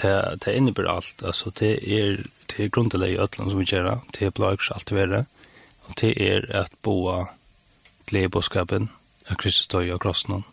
[0.03, 4.01] Det det innebär alt altså det er det er grunnarla i ödlan som vi gör
[4.12, 5.27] det är blåx allt vidare
[6.01, 7.27] det er at boa
[8.11, 8.90] gledeboskapen
[9.31, 10.45] av Kristus døy og krossen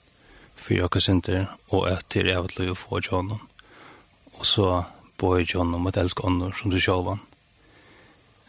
[0.59, 3.31] for jeg synder, og at det er evig å få til
[4.39, 4.83] Og så
[5.17, 7.21] bo i til honom et elsk ånden som du sjål han.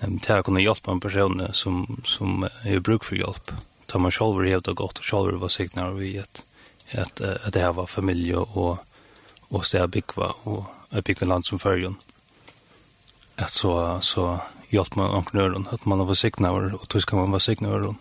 [0.01, 3.53] Det her kunne hjelpe en person som, som er bruk for hjelp.
[3.91, 6.45] Da man sjål var hevda godt, og sjål var signar vi at,
[6.93, 8.79] at, at det her var familie og,
[9.51, 11.99] og sted bygva, og bygva land som fyrjon.
[13.37, 14.39] At så, så
[14.71, 17.95] hjälpt man entreprenören att man var signaler och då ska man vara signaler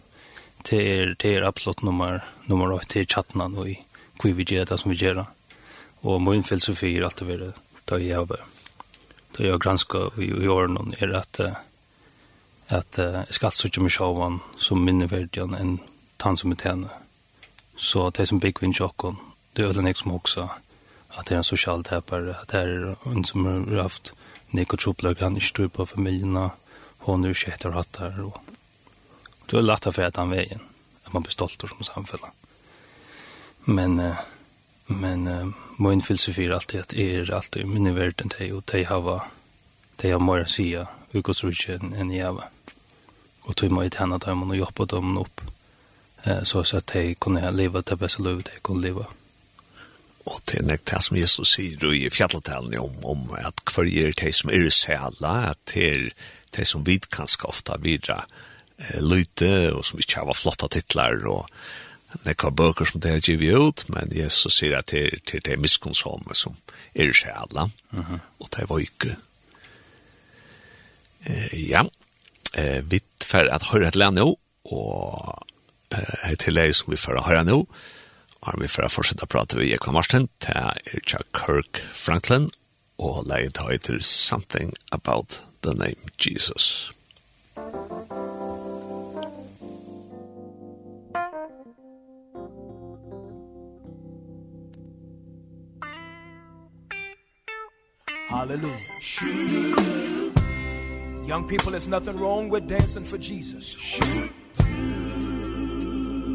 [0.63, 3.83] till er till er absolut nummer nummer 8 till chatten och i
[4.23, 5.25] hur vi gör det som vi gör
[6.01, 7.53] och min filosofi är alltid det
[7.85, 8.37] då jag har
[9.37, 11.39] då jag granskar i åren är att
[12.67, 15.79] att jag ska söka mig själv som minne värdigen en
[16.17, 16.89] tant som ett henne
[17.75, 19.15] så det som big win chocken
[19.53, 20.49] det är den som också
[21.09, 24.13] att det är en social täpare att det är en som har haft
[24.49, 26.51] nekotroplar kan inte stå på familjerna
[27.05, 28.19] hon etter hatt her.
[28.25, 28.39] Og
[29.47, 30.61] det er lett å att han veien,
[31.05, 32.31] at man blir stolt som samfälla
[33.69, 34.15] men
[34.87, 38.83] men min filosofi er alltid at jeg er alltid min värld än dig och dig
[38.83, 39.21] hava
[40.01, 42.49] dig har mer sia ikke enn jeg var
[43.41, 45.41] Og tog mig till henne att og jobba dem opp,
[46.43, 49.05] så att de kunde leva det bästa livet de kunne leva
[50.25, 54.35] og til nek det som Jesus sier i fjalletalen om, om at hver er det
[54.35, 56.09] som er sæla, at det er
[56.55, 58.23] det som vi kanskje ofta videre
[58.77, 61.47] eh, lyte, og som ikke har flotta titlar, og
[62.25, 65.59] nekva bøker som det har givet ut, men Jesus sier at det er til det
[65.61, 66.57] miskonsomme som
[66.95, 69.15] er seg alle, uh og det var ikke.
[71.27, 71.83] Eh, ja,
[72.53, 74.31] eh, vi fer at høre et land nå,
[74.71, 75.45] og
[75.91, 77.59] eh, til det som vi fer høre nå,
[78.39, 80.79] og vi fer fortsette å prate med Jekva Marsten, det er
[81.35, 82.47] Kirk Franklin,
[82.97, 86.91] og leget høyter Something About the name Jesus.
[98.29, 98.77] Hallelujah.
[101.25, 103.75] Young people, there's nothing wrong with dancing for Jesus.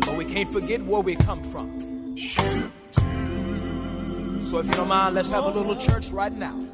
[0.01, 1.81] But we can't forget where we come from.
[4.43, 6.69] So if you don't mind, let's have a little church right now.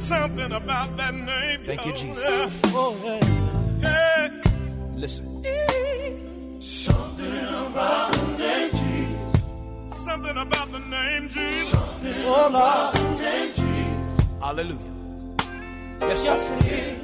[0.00, 1.60] Something about that name.
[1.62, 2.60] Thank you, Jesus.
[2.66, 3.20] Oh, yeah.
[3.86, 4.30] Hey.
[4.96, 5.26] Listen.
[6.60, 10.04] Something about the name Jesus.
[10.04, 11.68] Something about the name Jesus.
[11.68, 14.26] Something about the name Jesus.
[14.40, 14.94] Hallelujah.
[16.00, 16.99] Yes, yes, it is.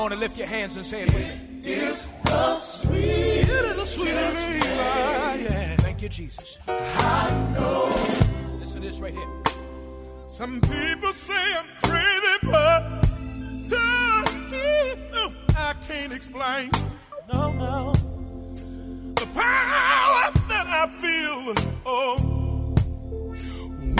[0.00, 1.60] morning lift your hands and say it with me.
[1.62, 6.56] It is the sweet it is the sweet relief yeah thank you Jesus.
[6.66, 7.92] I know.
[8.60, 9.28] Listen to this right here.
[10.26, 12.82] Some people say I'm crazy but
[15.68, 16.70] I can't explain.
[17.30, 17.92] No no.
[19.20, 22.74] The power that I feel oh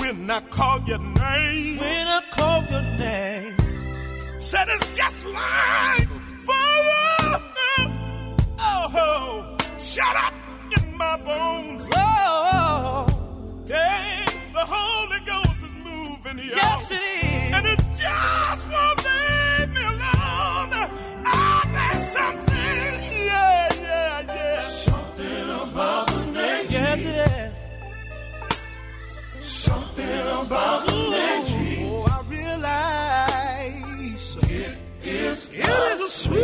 [0.01, 1.77] When I call your name.
[1.77, 3.60] When I call your name
[4.51, 6.09] said it's just like
[6.49, 7.41] fire
[8.59, 10.35] oh shut up
[10.77, 11.89] in my bones.
[11.95, 13.07] Oh
[13.69, 16.53] Hey, the Holy Ghost is moving here.
[16.57, 17.55] Yes it is.
[17.57, 20.71] And it just won't leave me alone.
[21.27, 22.93] Oh there's something.
[23.31, 24.61] Yeah yeah yeah.
[24.63, 26.67] Something about the name.
[26.77, 27.55] Yes it is.
[29.45, 30.90] Something about the
[36.11, 36.40] sweet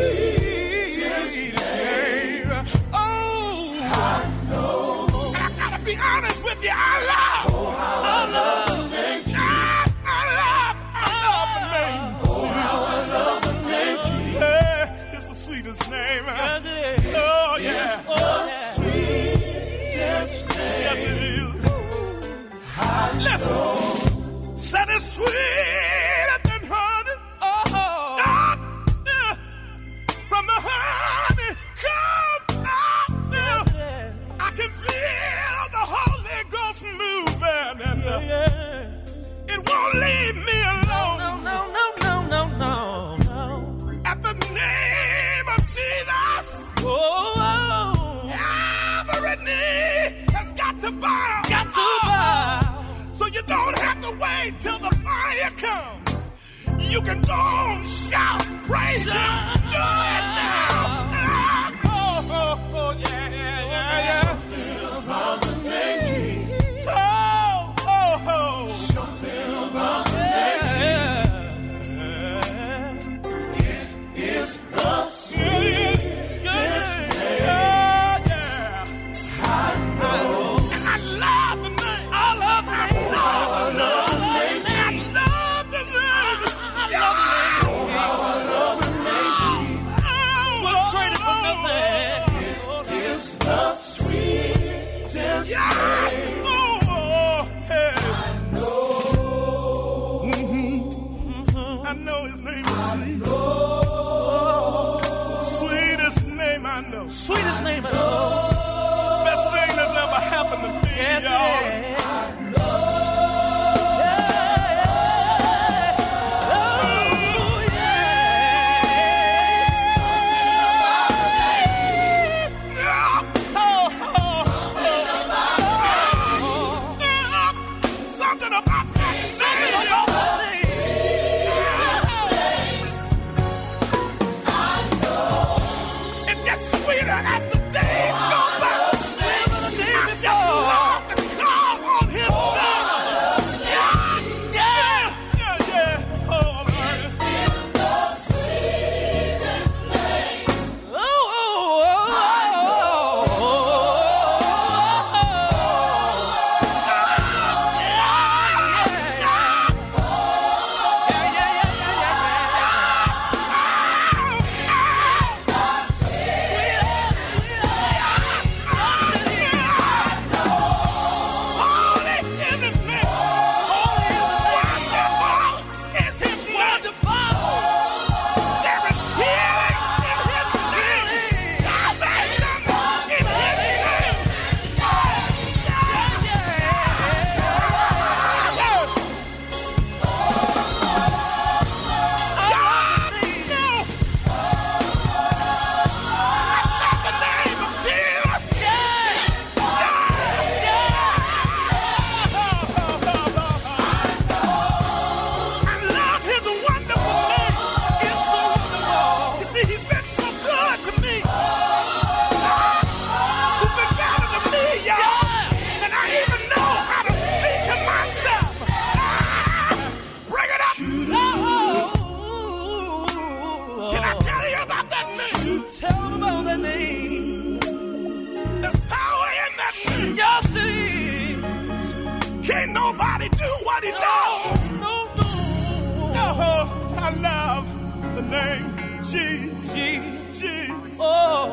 [239.07, 239.14] Oh,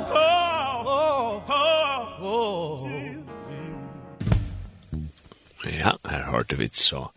[0.09, 2.89] oh, oh, oh.
[5.69, 7.11] Ja, her hørte vi så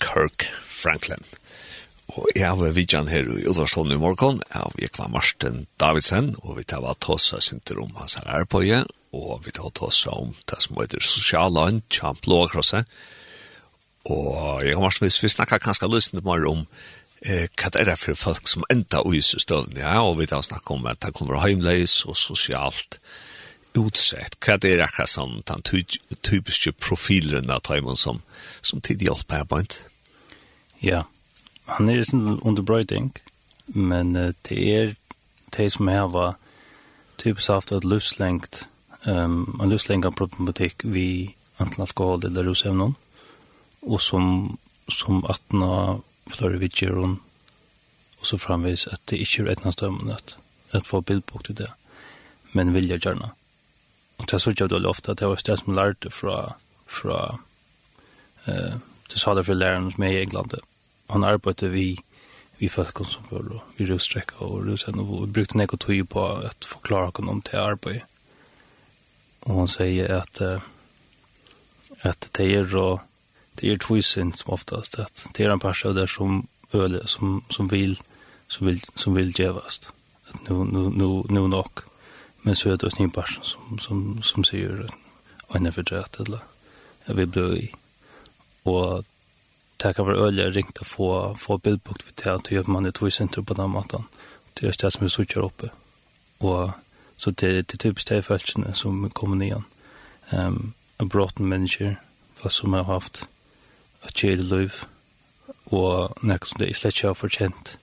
[0.00, 1.20] Kirk Franklin.
[2.16, 4.40] Og jeg har vært vidtjen her i Udarsholm i morgen.
[4.48, 8.88] Jeg har vært Marsten Davidsen, og vi tar vært tåsa sinter om hans her arbeid,
[9.12, 12.88] og vi tar tåsa om det som heter sosialen, Kjamp blåkrosset.
[14.08, 16.64] Og jeg har vært vi snakker kanskje løsende mer om
[17.24, 20.86] eh kat er för folk som enda och just ja och vi tar snack om
[20.86, 23.00] att det kommer hemlös och socialt
[23.74, 24.40] utsett.
[24.40, 25.62] Kat är det som den
[26.20, 28.22] typiska profilen där tar som
[28.60, 29.74] som tid hjälper på inte
[30.78, 31.04] ja
[31.64, 32.04] han är ju
[32.42, 33.12] under bröding
[33.66, 34.12] men
[34.42, 34.96] det er
[35.56, 36.34] det som här var
[37.16, 38.68] typisk haft ett livslängt
[39.06, 42.94] ehm en livslängd problematik vi antall alkohol eller rusevnon
[43.80, 44.56] och som
[44.88, 47.22] som 18 flere vidtjer rundt,
[48.20, 50.36] og så framvis at det ikke er etna stømmende at,
[50.72, 51.70] at få bildbok til det,
[52.52, 53.34] men vilja gjerne.
[54.18, 56.54] Og det er så ikke veldig ofte at det var sted som lærte fra,
[56.86, 57.18] fra
[58.46, 60.56] eh, til saler for læreren som er i England.
[61.10, 61.98] Han arbeidde vi,
[62.58, 66.08] vi folk som var, og vi russtrekket og rusen, og vi brukte nek og tog
[66.08, 68.06] på at forklare henne om det arbeidet.
[69.44, 70.62] Og han sier at, eh,
[72.00, 73.02] at det er og
[73.54, 77.68] det är tvisen som oftast att det är en person där som öle som som
[77.68, 78.00] vill
[78.46, 79.88] som vill som vill gevast.
[80.28, 81.68] Att nu nu nu nu nog.
[82.42, 84.86] Men så är det en person som som som säger
[85.48, 86.38] att jag för det eller
[87.04, 87.74] jag vill bli
[88.62, 89.04] och
[89.76, 92.92] tacka kan vara öl ringt att få få bildbukt för det att göra man det
[92.92, 94.04] tvisen på den matan.
[94.54, 95.68] Det är det som vi söker uppe.
[96.38, 96.70] Och
[97.16, 99.64] så det det typiskt det som kommer igen.
[100.30, 102.00] Ehm um, en bråten människor
[102.34, 103.28] fast som har haft
[104.06, 104.82] et kjære liv,
[105.72, 107.76] og noe som det er slett ikke har fortjent.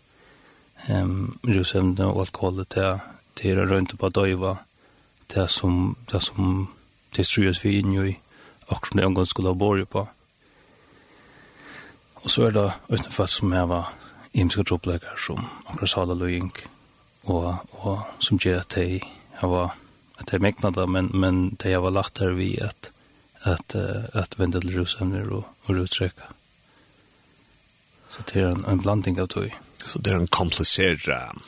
[0.89, 2.99] Um, Rusevne og alkoholet, det er,
[3.37, 4.55] det er rundt på døyva,
[5.33, 6.69] det er som, det er som,
[7.15, 8.15] det strues vi inn i,
[8.67, 10.07] akkurat det en gang skulle ha borg på.
[12.21, 13.93] Og så er det også fast som jeg var
[14.33, 16.51] imenske tropplegger som akkurat sala løying,
[17.29, 19.01] og, og som gjør at jeg,
[19.41, 19.75] jeg var,
[20.19, 22.91] at jeg mekna det, men, men det jeg var lagt her vi at,
[23.43, 25.45] at, at, at vende til rusemner og,
[25.77, 26.23] och uttrycka.
[28.09, 29.55] Så det är en, en blanding av tog.
[29.85, 31.39] Så det är en komplicerad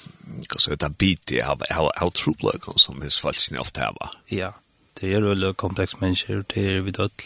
[0.50, 1.64] kanske ett bit i av
[2.02, 3.96] av true look som är falskt ofta här.
[4.26, 4.54] Ja.
[4.94, 7.22] Det är väl komplex människor det är vi dött.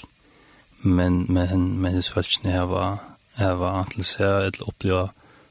[0.78, 2.98] Men men men det falskt när var
[3.34, 5.10] är var att se ett uppleva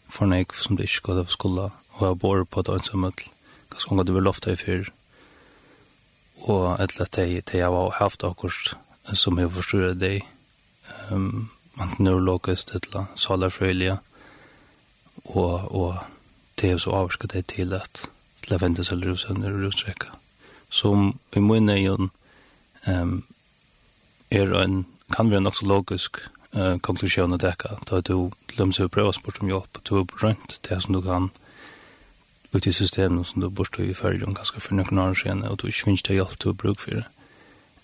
[0.09, 3.21] för nek som det inte går att skola och jag bor på det som att
[3.69, 4.93] kanske hon går det lofta i för
[6.39, 8.77] och ett lätt det jag har haft akkurat
[9.13, 10.23] som jag förstår det
[11.11, 11.51] um,
[11.99, 13.99] neurologiskt eller salarfrøylige,
[15.25, 15.97] og, og
[16.61, 18.07] det er så avsket det til at
[18.47, 20.13] til å vente seg rusen og rusrekka.
[20.71, 21.97] Som i munnen er jo
[22.87, 23.17] um,
[24.31, 24.85] er en,
[25.15, 26.21] kan være nok så logisk
[26.55, 30.59] uh, konklusjon å dekke, da du lømser og prøver sport om hjelp, du er rønt
[30.69, 31.31] det som du kan
[32.55, 35.67] ut i systemet som du bortstår i fyrrjon ganske for noen år siden, og du
[35.69, 37.07] ikke finnes det hjelp du har bruk for det.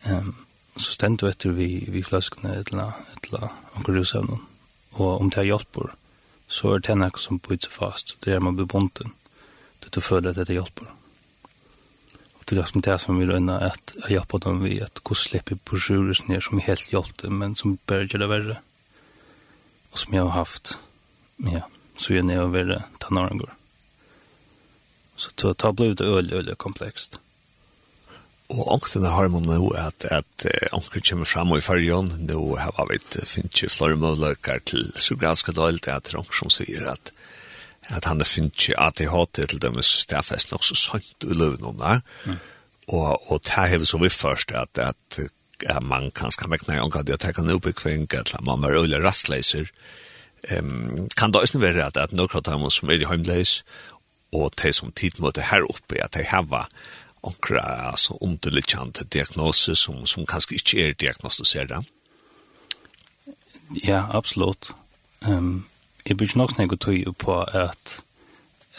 [0.06, 0.41] Um,
[0.76, 4.40] så stendt du etter vi, vi fløskene et eller annet anker rusevnen.
[4.96, 5.92] Og om det er hjelper,
[6.48, 8.16] så er det noe som bryter seg fast.
[8.24, 9.12] Det er man blir.
[9.82, 10.88] Det du føler at det hjelper.
[12.38, 15.22] Og det er som det som vi rønner at jeg hjelper dem vi at hvordan
[15.22, 18.60] slipper brosjures ned som helt hjelper, men som börjar gjør det verre.
[19.92, 20.78] Og som jeg har haft,
[21.44, 21.66] ja,
[21.96, 22.80] så gjør det å være
[23.38, 23.52] går.
[25.16, 27.20] Så det har blivit øl, øl, komplekst.
[28.52, 30.46] Og ångsten har man nå at, at
[30.76, 32.10] ångsten kommer fram i fargen.
[32.28, 37.14] Nå har vi finnet flere muligheter til så det er at som sier at
[37.90, 42.02] at han finnes ADHD til dem som stedfest nok så sant i løven under.
[42.24, 42.38] Mm.
[42.88, 45.20] Og, og det har vi så vidt først at, at,
[45.66, 49.04] at man kan skal mekne en gang at det kan ubekving at man er øyelig
[49.04, 49.66] rastleiser.
[50.50, 53.60] Um, kan det også være at, at noen av dem som er i heimleis
[54.32, 56.66] og de som tid måtte her oppe at de har
[57.22, 61.82] onkra altså underliggjant diagnose som som kanskje ikke er diagnostiserade.
[63.84, 64.72] Ja, absolutt.
[65.22, 65.64] Ehm um,
[66.04, 68.02] jag brukar nok snakke tog på at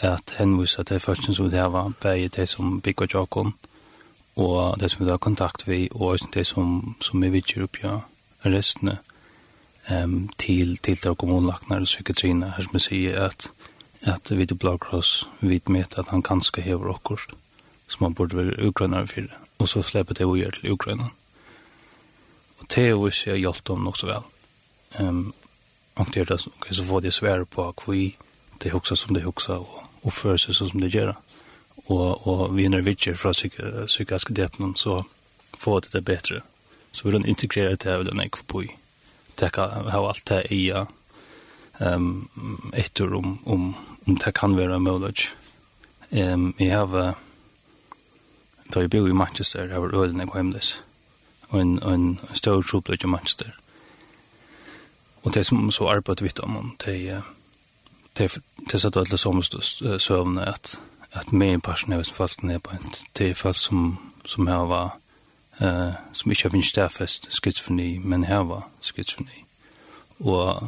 [0.00, 3.46] at hänvisa til försten som det var bare det som bygger och
[4.36, 8.00] og det som vi har kontakt vi och det som som vi vill opp, ja
[8.44, 8.98] restene,
[9.90, 13.50] um, til, til det kommunläkare eller psykiatrin her som säger at
[14.02, 17.16] att vid Blå Cross vet med at han kanske har också
[17.94, 19.28] som han borde være ukrainere for.
[19.58, 21.12] Og så slipper det å gjøre til Ukraina.
[22.58, 24.22] Og det är också jeg hjälpt dem nok så vel.
[24.98, 25.32] Um,
[25.94, 28.16] och det är det okay, så får det svär på att vi
[28.58, 31.14] det också som det är också och, och för sig som det gjør.
[31.86, 35.02] Og, og vi er vi fra psyk psykiske depnen så
[35.58, 36.40] får det det bedre.
[36.92, 38.76] Så vi den integrere det här den jeg får på i.
[39.40, 40.86] Det kan ha alt det i ja.
[41.80, 42.28] um,
[42.72, 43.74] etter om, om,
[44.06, 45.28] om det kan være mulig.
[46.10, 47.14] Um, jeg har
[48.72, 50.84] Da jeg bor i Manchester, jeg var ølen jeg var hjemløs.
[51.48, 53.50] Og en, en større troplig i Manchester.
[55.22, 57.22] Og det som så arbeidet vidt om, om det
[58.18, 60.80] det satt som så sövna att
[61.12, 64.90] att med passion är som fast ner på en det fast som som här var
[65.60, 69.44] eh som ikke skits för skizofreni men här var skizofreni
[70.18, 70.62] och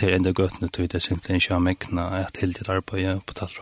[0.00, 3.52] det enda nu tror det simpelthen inte av mäkna att helt det där på tatt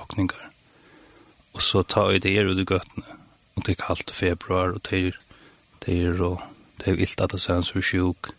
[1.52, 3.15] och så tar ju det er det gott nu
[3.56, 5.18] og det er kaldt februar, og det er,
[5.86, 6.40] det er, og
[6.78, 8.30] det er ilt at det er så sjuk,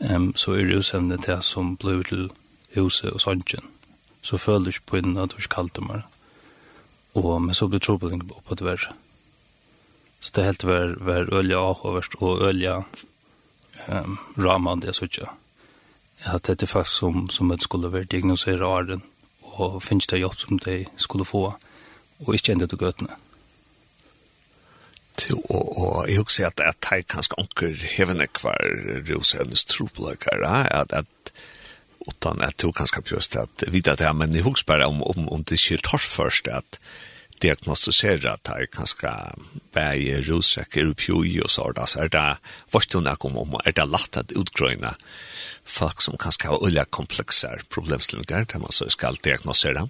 [0.00, 2.30] um, så er det jo det som blir til
[2.76, 3.68] huset og sannsyn.
[4.22, 6.02] Så føler du ikke på innen at du ikke kaldt mer.
[7.14, 8.94] Og, men så blir trobelingen på det verre.
[10.20, 12.82] Så det er helt vær, vær ølja avhåverst og ølja
[13.88, 15.30] um, ramad, jeg synes ikke.
[16.24, 19.02] Jeg har tett det faktisk som, som et skulle være diagnosere åren,
[19.42, 21.54] og finnes det hjelp som de skulle få,
[22.26, 23.14] og ikke enda til gøtene.
[23.14, 23.27] Mm
[25.32, 28.62] og, og jeg husker at at her kanskje anker hevende kvar
[29.10, 31.32] rosennes tropeløkker, at, at
[32.08, 35.44] utan at du kanskje just at vita det men jeg husker bare om, om, om
[35.44, 36.80] det skjer torf først, at
[37.42, 39.12] diagnostisera at her kanskje
[39.72, 42.38] bæge är og pjoj og så, så er det
[42.72, 44.94] vart jo nek om, er det lagt at utgrøyne
[45.64, 47.62] folk som kanskje har ulike komplekser
[48.28, 49.88] det kan man så skal diagnostisera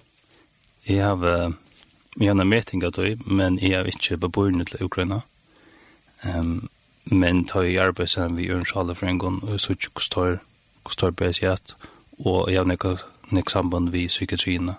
[0.87, 1.53] Jeg har
[2.15, 5.21] vi har en meting av det, men jeg er ikke beboerne til Ukraina.
[6.23, 6.69] Um,
[7.05, 9.93] men tar i arbeid sammen vi gjør en sjale for en gang, og så ikke
[9.95, 10.39] hvordan
[10.97, 11.75] tar BSJAT,
[12.25, 12.67] og jeg har
[13.31, 14.75] nekk samband vi psykiatrina.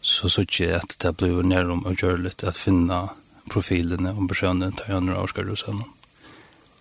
[0.00, 3.08] Så så ikke at det blir nærum og gjør litt at finne
[3.50, 5.84] profilene og personene tar andre avskar og sånn.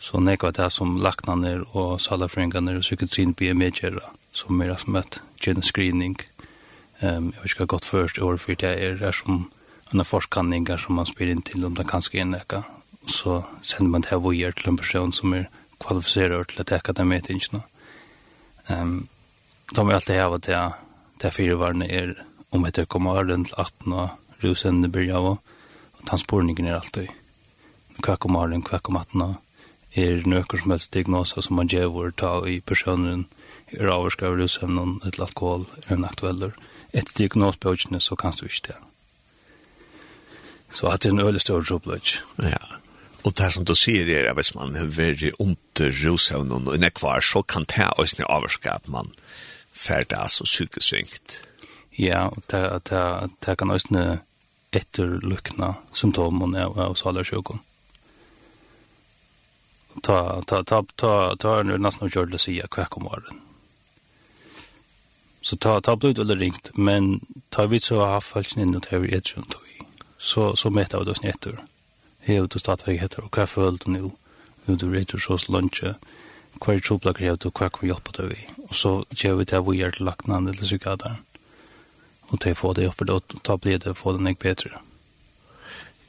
[0.04, 4.96] Så nekk var det som laknaner og salafrenganer og psykiatrin blir medgjera, som er som
[5.00, 6.18] et gjenskrining,
[7.04, 9.52] Ehm jag ska gott först år för det är det som
[9.92, 12.64] en forskningar som man spelar in till om det kanske är näka.
[13.06, 15.50] Så sänder man det här vår till en person som är
[15.80, 17.62] kvalificerad till att täcka den mätningen.
[18.68, 19.08] Ehm
[19.76, 20.74] de har alltid här vad det
[21.18, 25.40] det fyra varna är om heter kommer runt 18 och rusen börjar och
[26.06, 27.08] transportningen är alltid
[28.02, 29.36] kvack om arlen, kvack om attna,
[29.92, 33.26] er nøkker som helst diagnoser som man gjevor ta i personen,
[33.72, 36.54] er avskriver rusevnen, et alkohol, er en aktueller
[36.94, 38.80] etter diagnosbøkene, så kan du ikke det.
[40.74, 42.16] Så at det er en øyelig større trobløk.
[42.42, 42.62] Ja,
[43.24, 47.22] og det som du sier er at hvis man er veldig under roshavnen og nekvar,
[47.24, 49.14] så kan det også avvarske at man
[49.72, 51.44] ferdig altså sykesvingt.
[51.98, 53.04] Ja, og det, det,
[53.46, 54.18] det kan også
[54.74, 57.62] etterlukna symptomene av, av salersyken.
[60.02, 63.53] Ta, ta, ta, ta, ta, ta, ta, ta, ta, ta, ta, ta, ta,
[65.44, 67.20] Så ta ta blod eller ringt, men
[67.50, 69.64] ta vi så ha falsk inn och över ett runt och
[70.24, 71.64] så så mäter vi då snettor.
[72.20, 74.12] Hur du startar vi heter och kaffe öl nu.
[74.66, 75.84] Nu du rätter så lunch.
[76.62, 78.48] Kvar tjopla grejer då kvar vi upp då vi.
[78.70, 81.16] Och så gör vi det vi är till lacknan eller så där.
[82.22, 84.80] Och det få det upp då ta blir det få den bättre.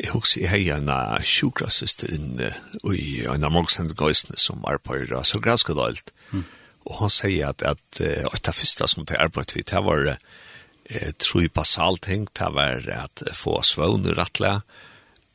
[0.00, 2.50] Jeg husker jeg har en sjukrasister inne
[2.94, 6.10] i en av morgensendgøysene som er på høyre, så ganske dalt.
[6.32, 6.44] Mm.
[6.84, 11.12] Og han sier at, at og det første som det arbeidet vi, det var eh,
[11.18, 14.58] tro i basalt ting, det var at få svøvn rettelig,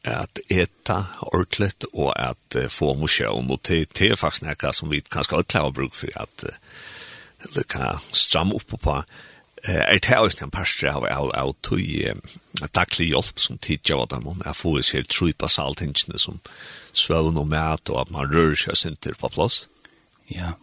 [0.07, 5.01] at eta ordentligt og at uh, få motion og til til faktisk näka som vi
[5.01, 6.55] kanskje har klar bruk for at uh,
[7.55, 9.03] det kan stramme opp på.
[9.67, 12.15] Uh, er det også en parstre av av av tog uh,
[12.73, 15.83] daglig hjelp som tidja vad man jeg får jo helt tru på salt
[16.15, 16.39] som
[16.93, 19.67] svøvn og mat og at man rører seg center på plass.
[20.29, 20.53] Ja,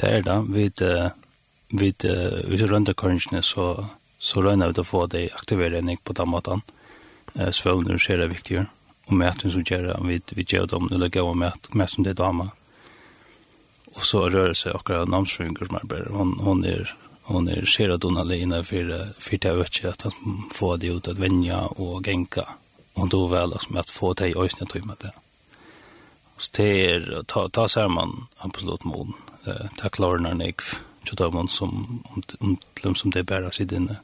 [0.00, 0.36] det er det.
[0.54, 1.10] Vi, uh,
[1.70, 1.92] vi,
[2.48, 3.86] vi rønner kornsene, så,
[4.18, 6.62] så rønner vi til å få det aktivere enn på den måten.
[7.34, 8.68] Eh, Svøvner skjer det viktigere.
[9.06, 12.16] Og mæten som gjør det, vi, vi gjør dem, eller gav mæt, mæt som det
[12.16, 12.48] er dama.
[13.94, 16.90] Og så rører seg akkurat namnsfringer som er bare, hun, hun er
[17.26, 21.08] hon är skärad hon alla inne for for det vet at han får det ut
[21.08, 22.44] at vänja og genka
[22.94, 25.12] och då vel som at få det i ösnet med det.
[26.38, 29.12] Så det er ta ta ser man absolutt mod
[29.46, 30.62] eh tackla ordnar nek
[31.04, 33.96] tjuta man som om om som det bara sig inne.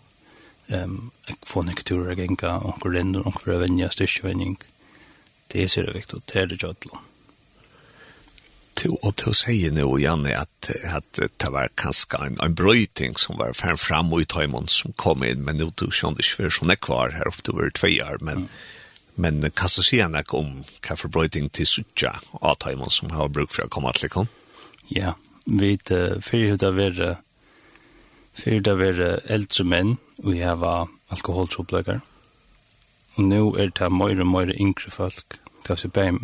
[0.69, 4.59] ehm ek får nek tur igen ka och korrendo och för vänja styrsvänning
[5.47, 6.99] det är så viktigt det är det jotlo
[8.91, 13.53] och då säger nu Janne att att det var kanske en en bryting som var
[13.53, 16.77] fram fram och i timon som kom in men nu tog sig inte för så
[16.77, 18.49] kvar här upp till över två år men mm.
[19.15, 23.63] men kan kassa sig om kaffe bryting till sucha och timon som har brukt för
[23.63, 24.27] att komma till kom.
[24.89, 25.15] Ja,
[25.47, 27.17] vid uh, fyrhjuta vera
[28.39, 32.01] fyrhjuta vera eldre menn og jeg var alkoholsoplegger.
[33.17, 36.19] Og nå er det mer og mer yngre folk, det kanskje bare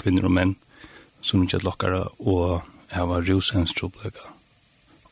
[0.00, 0.56] kvinner og menn,
[1.20, 4.36] som ikke lokkere og jeg var rusens rusensoplegger.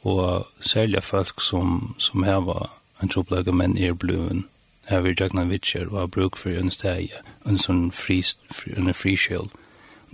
[0.02, 2.70] Og særlig folk som, som jeg var
[3.02, 4.46] en troplegger, men er bluen.
[4.90, 7.12] Jeg vil gjøre noen vitsjer og har bruk for en steg,
[7.46, 9.50] en sånn fri, fri, en friskjøl,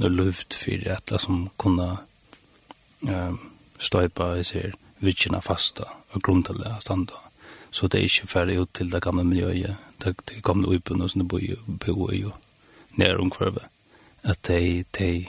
[0.03, 1.99] en luft for et som kunne
[3.09, 3.39] um,
[3.79, 4.75] støypa i ser
[5.05, 7.21] vitsjena fasta og grunntallet av standa.
[7.75, 11.25] Så det er ikke ferdig ut til det gamle miljøet, det, det gamle uipen som
[11.25, 12.37] det bor i boi og
[12.99, 13.67] nær omkvarve.
[14.23, 15.27] At de, de,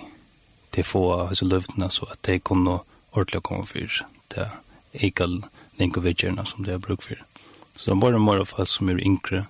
[0.76, 2.80] de få disse løftene så at de kunne
[3.12, 4.06] ordentlig komme for
[4.36, 5.28] det er ikke
[5.80, 7.20] lenge vitsjena som de har brukt for.
[7.76, 9.46] Så det er bare mer folk som er yngre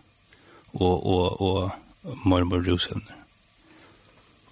[0.73, 1.71] og, og, og
[2.25, 3.24] mer og mer rusevner.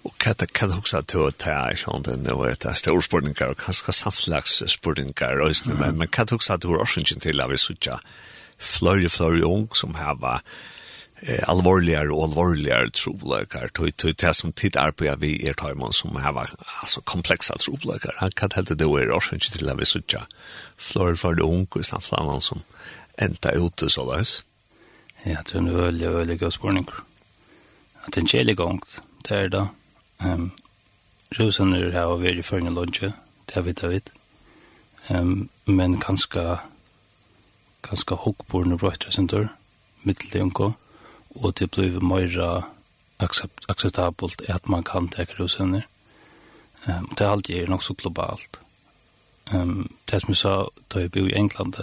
[0.04, 3.50] Och kan det kan också att ta i sånt den där det är stor sportingar
[3.50, 7.56] och kanske samtlags sportingar och så men man kan också att det är till av
[7.56, 8.00] sucha
[8.58, 10.40] flöj flöj ung som här var
[11.20, 13.68] eh, allvarligare och allvarligare trolökar.
[13.68, 16.48] till till det som tittar på vi er tajman som har
[16.80, 18.14] alltså, komplexa trolökar.
[18.16, 20.26] Han kan helt det är orsen till att vi suttar
[20.76, 22.62] flör för det ung och samflamman som
[23.16, 24.26] enda ut så där.
[25.22, 26.86] Ja, det är en ölig, ölig spårning.
[28.02, 28.80] Att det är en kjellig gång,
[29.28, 29.66] det är det.
[30.20, 30.52] Um,
[31.38, 33.12] Rosaner har vært i førne lunge,
[33.50, 34.12] det vet jeg vet.
[35.10, 36.58] Um, men kanskje
[37.84, 39.50] kanskje hokkborne brøytre sin dør,
[40.02, 40.72] middel unko,
[41.34, 42.64] og det blir mer
[43.18, 45.82] accept, akseptabelt at man kan teke rosaner.
[46.88, 48.60] Um, det er alltid nok så globalt.
[49.52, 50.54] Um, det som jeg sa
[50.92, 51.74] da jeg bor i England,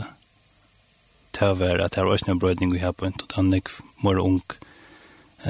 [1.40, 3.82] det var at det er også en brøydning vi har på en, og det er
[4.04, 4.42] mer ung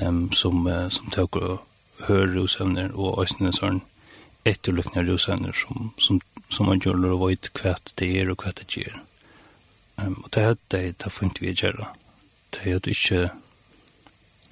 [0.02, 1.60] um, som, uh, som tøker og
[2.08, 3.82] hørrosevner og øsne sånn
[4.48, 8.68] etterlykkende rosevner som, som, som man gjør og vet hva det er og hva det
[8.74, 8.98] gjør.
[9.98, 11.84] Um, og det er det, det funnet vi gjør.
[12.52, 13.30] Det er ikke,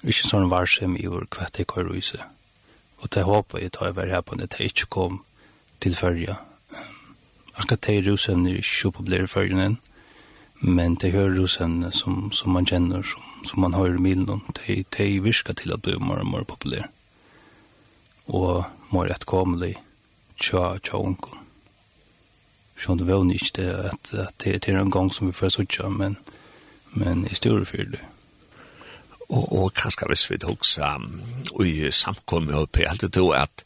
[0.02, 2.04] ikke sånn varsem i hvor hva det går i.
[3.00, 5.22] Og det håper jeg tar være her på det, det ikke kom
[5.80, 6.36] til førje.
[6.70, 7.14] Um,
[7.54, 9.80] akkurat det rosevner er ikke populære førjen enn
[10.62, 14.40] men det hör rosen som som man kjenner, som som man har i milen de
[14.66, 16.88] de til till att bli mer og mer populär
[18.30, 18.64] og
[18.94, 19.74] mer etterkommelig
[20.40, 21.36] tja tja onkel.
[22.80, 25.88] Sjøn det var ikke det at, at det er en gang som vi får sutja,
[25.88, 26.16] men,
[26.96, 27.98] men i store fyr.
[29.28, 31.20] Og, og hva skal vi svidt um,
[31.64, 32.80] i samkommet oppe?
[32.80, 33.64] Jeg heldig to at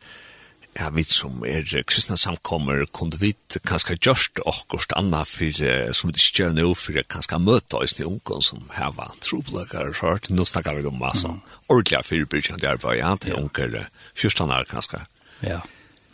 [0.78, 3.32] ja, vi som er kristna samkommer, kunne vi
[3.66, 5.62] kanskje gjørst akkurat anna for,
[5.94, 10.00] som vi ikke gjør nå, for kanskje møte oss til ungen som heva troblager og
[10.02, 10.30] hørt.
[10.30, 11.40] Nå snakker vi om masse mm.
[11.68, 15.04] ordentlig fyrbyrkjent arbeid, ja, til unger, fyrstanar kanskje.
[15.44, 15.62] Ja,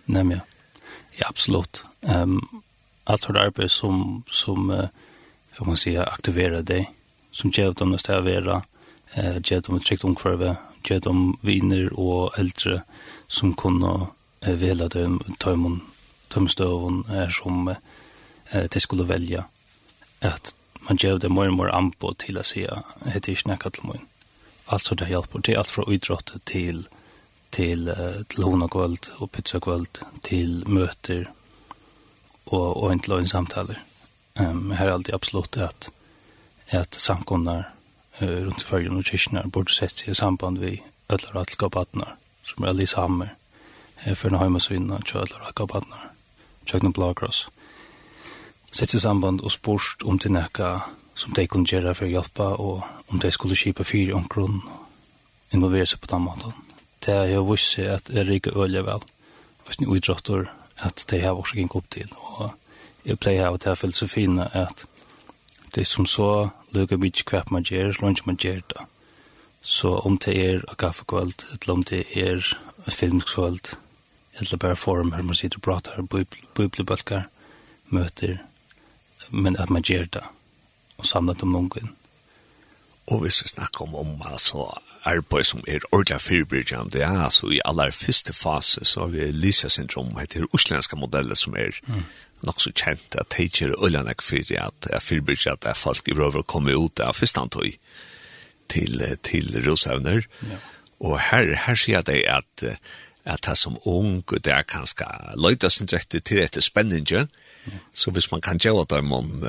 [0.06, 0.46] nemlig, ja.
[1.20, 1.82] Ja, absolutt.
[2.00, 2.62] Um,
[3.04, 4.86] alt for arbeid som, som uh,
[5.58, 6.86] jeg må si, aktiverer dig.
[7.32, 8.62] Som gjør dem å stå stävera,
[9.14, 12.82] eh, ger dem ett tryggt omkvarve, ger dem viner og eldre
[13.28, 14.08] som kunde
[14.40, 15.82] vela dem tømmen
[16.30, 19.44] tømstøven er som eh, det skulle velja
[20.20, 20.54] at
[20.88, 23.90] man gjør det mer og mer anpå til å si at det ikke nekka til
[23.90, 24.06] min
[24.70, 26.86] altså det hjelper til alt fra idrott til
[27.50, 27.90] til,
[28.28, 31.24] til hunakvöld og pizza kvöld til møter
[32.46, 33.78] og, og en til samtaler.
[34.40, 35.90] Um, her er alltid absolutt at
[36.70, 37.72] at samkomnar
[38.22, 42.16] uh, rundt i fyrgen og kyrkene burde sett seg i samband vi ødler og atlegabatnar
[42.46, 42.86] som er alle i
[44.14, 46.10] for en heimasvinna, kjødler og akkabatnar,
[46.66, 47.48] kjøkken blagras.
[48.72, 50.78] Sett i samband og spørst om til nekka
[51.14, 54.62] som de kunne gjøre for å hjelpe, og om de skulle kjipa fyri om grunn,
[54.64, 56.54] og involvere seg på den måten.
[57.04, 59.04] Det er jo vist seg at er riker øye vel,
[59.66, 60.48] og sin uidrottor,
[60.80, 62.54] at de har også gikk opp til, og
[63.04, 64.86] jeg pleier av at jeg føler så fine at
[65.74, 68.86] det som så lukker mye hva man gjør, så ikke man gjør det.
[69.62, 72.40] Så om det er a kaffekvöld, eller om det er
[72.86, 73.74] a filmskvöld,
[74.38, 76.02] eller bare forum her man sitter og pratar
[76.54, 77.28] bibelbalkar
[77.90, 78.36] møter,
[79.30, 80.24] men at man gör det
[81.00, 81.96] och samlar om noen.
[83.10, 84.68] Og hvis vi snakker om, om altså,
[85.08, 89.24] arbeid som er ordentlig fyrbyrgjende, det er altså i aller første fase, så har vi
[89.24, 92.04] Elisa-syndrom, heter uslenske modeller som er mm.
[92.46, 95.80] nok så kjent, at det ikke er øylandek fyrir, at jeg fyrbyrger at det er
[95.80, 97.72] folk i røver kommer ut av første antøy
[98.68, 100.28] til, til rosevner.
[100.46, 100.60] Ja.
[101.00, 102.66] Og her, her sier jeg det at
[103.24, 105.06] at det som ung, og det er kanskje
[105.36, 107.26] løyda sin rette til etter spenninger,
[107.66, 107.78] ja.
[107.92, 109.44] så hvis man kan gjøre det om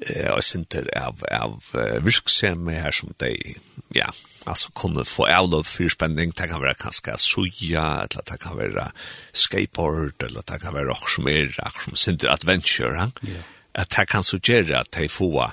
[0.00, 1.62] eh och center av av
[2.04, 3.54] virksomhet her som de
[3.94, 4.10] ja
[4.44, 8.90] alltså kunne få avlopp for spenning, det kan være kanskje suja, eller det kan være
[9.32, 13.42] skateboard eller det kan være også mer action center adventure ja.
[13.74, 15.52] Att det kan suggere at de får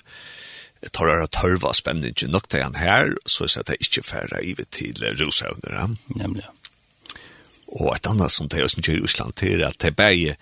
[0.92, 5.04] tar det tørva spänningen nok det han her, så er det ikke færre i till
[5.22, 6.50] rosavner ja.
[7.74, 9.98] Og et annet som det er som gjør i Osland, til er at det er
[9.98, 10.38] bare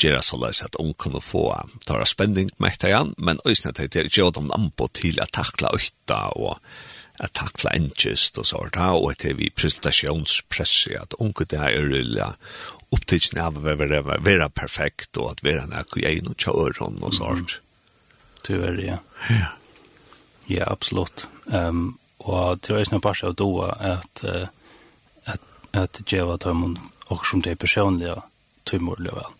[0.00, 1.46] gjør så løs at hun kunne få
[1.86, 5.70] tåra spenning med det igjen, men også at det gjør dem anbå til å takle
[5.76, 6.58] øyta og
[7.22, 11.52] å takle enkjøst og så sånt, og at det er vi presentasjonspresset, at hun kunne
[11.52, 12.30] det er rulle
[12.94, 17.14] opptidsen av å være være perfekt og at være nek og jeg noe kjøren og
[17.14, 17.60] sånt.
[18.44, 18.98] Tyvärr, ja.
[19.30, 19.52] Ja,
[20.50, 21.26] ja absolutt.
[21.46, 24.50] Um, og det var ikke noe bare av doa at uh,
[25.74, 26.78] at djeva tøymon
[27.12, 28.16] og som det er personlige
[28.64, 29.32] tøymor vel.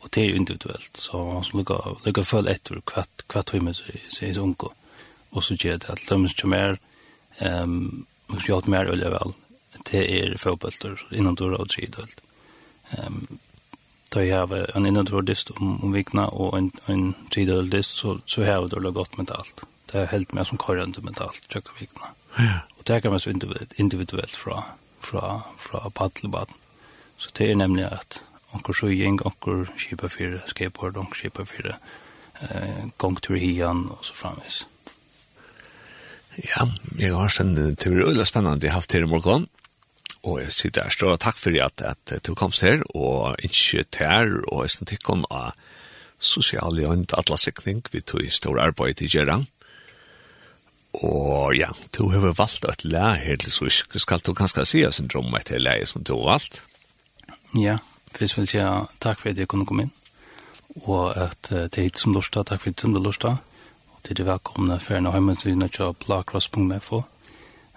[0.00, 3.78] Og det er jo individuelt, så man skal lukka, lukka følge etter hva hva tøymor
[3.78, 4.72] seg er unko.
[5.32, 6.78] Og så gjør det at tøymor som er,
[7.40, 9.34] um, man skal gjøre mer øye vel,
[9.90, 12.20] det er fotballter innan døra og tridølt.
[12.98, 13.38] Um,
[14.14, 17.98] da jeg har en innan døra dist om, om vikna og en, en tridølt dist,
[17.98, 19.62] så, så har jeg det godt mentalt.
[19.90, 22.14] Det er helt mer som korrende mentalt, tjøkta vikna.
[22.38, 22.58] Ja.
[22.78, 24.62] Og det kan man så individuelt fra
[25.06, 26.54] fra, fra paddelbaden.
[27.16, 28.20] Så det er nemlig at
[28.54, 31.76] onkur sjøying, onker kjipa fire skateboard, onker kjipa fire
[32.42, 34.64] eh, gongtur hian og så framvis.
[36.36, 36.66] Ja,
[37.00, 39.48] jeg har sen til å øyla spennende jeg har haft her i morgen.
[40.26, 44.10] Og jeg sier der, stor takk for at, at du komst her, og ikke til
[44.10, 45.26] her, og jeg snakker om
[46.18, 49.46] sosiale og atlasikning, vi tog i stor arbeid i Gjerang.
[51.04, 53.92] Og ja, du har valgt et lære her til Svisk.
[54.00, 56.62] Skal du kanskje si oss en drøm etter lære som du har valgt?
[57.56, 57.76] Ja,
[58.16, 59.92] først vil jeg si takk for at jeg kunne komme inn.
[60.84, 63.36] Og at uh, det er hit som lortet, takk for at du kunne lortet.
[63.92, 67.04] Og til det velkomne for en hjemme til nødt til å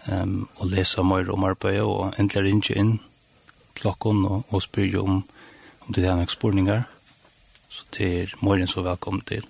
[0.07, 2.99] um, og lese mer om arbeidet og endelig ringe inn
[3.79, 5.23] klokken og, og spørre om,
[5.87, 6.83] om det er noen spørninger.
[7.69, 9.43] Så det er mer enn så velkommen til.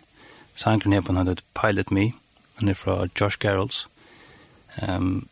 [0.56, 2.12] Sankeren er på nødt Pilot Me
[2.60, 3.88] Han er fra Josh Garrels.
[4.82, 5.28] Um,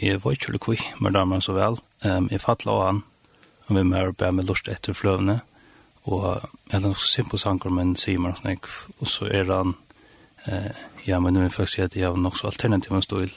[0.00, 1.78] jeg var ikke lukkig, men da man så vel.
[2.04, 3.02] Um, jeg fattla av han,
[3.66, 5.40] og vi mer bære med lust etter fløvene.
[6.08, 8.60] Og jeg hadde noe simpel sanger, men sier man sånn,
[8.98, 9.74] og så er han,
[10.48, 10.70] eh,
[11.04, 13.34] ja, men nå er jeg faktisk at jeg har nok så alternativ en stil.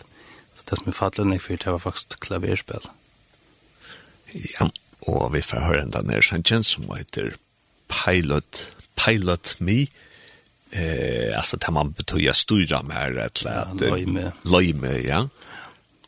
[0.56, 2.88] Så det som jeg fattla nek for, det var faktisk klaverspill.
[4.34, 4.70] Ja,
[5.12, 7.36] og vi får høre den der sangen som heter
[7.92, 8.64] Pilot,
[8.96, 9.88] Pilot Me, Pilot Me,
[10.76, 13.46] eh alltså där man betyder styra mer eller att
[13.82, 15.30] lime lime ja.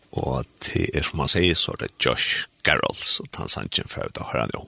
[0.10, 0.44] Och
[0.74, 4.40] det är som man säger så det Josh Garrels och han sanchen för det har
[4.40, 4.60] han ju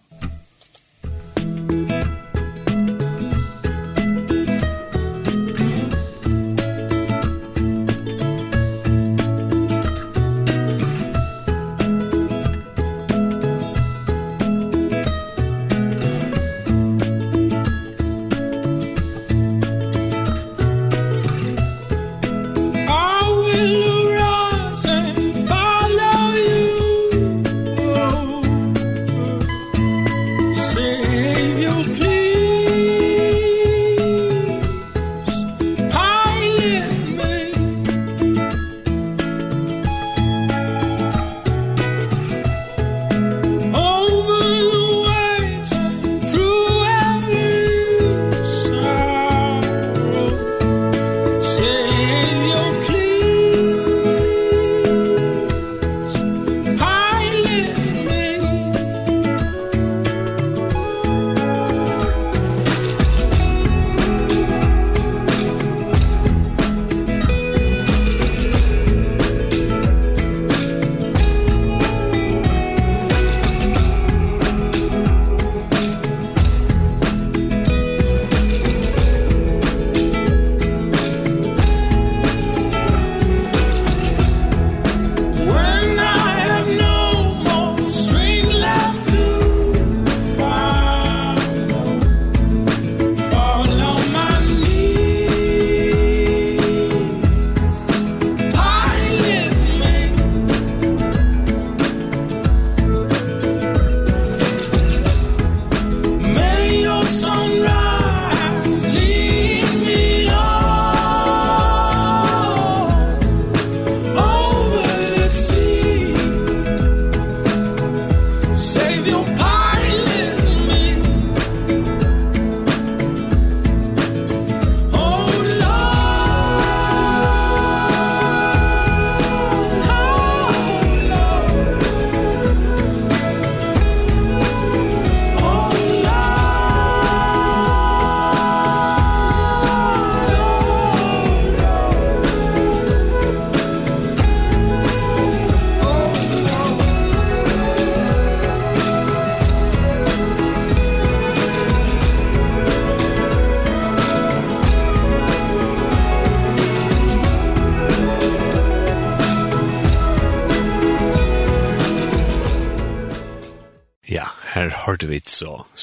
[118.58, 119.27] Save your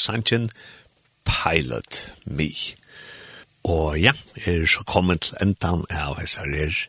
[0.05, 0.49] sangen
[1.25, 2.51] Pilot Me.
[3.65, 4.13] Og ja,
[4.45, 6.85] er så kommet til endan av SRR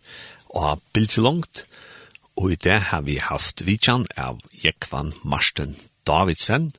[0.55, 1.65] og bildet langt,
[2.35, 6.71] og i det har vi haft vidtjan av Jekvan Marsten Davidsen,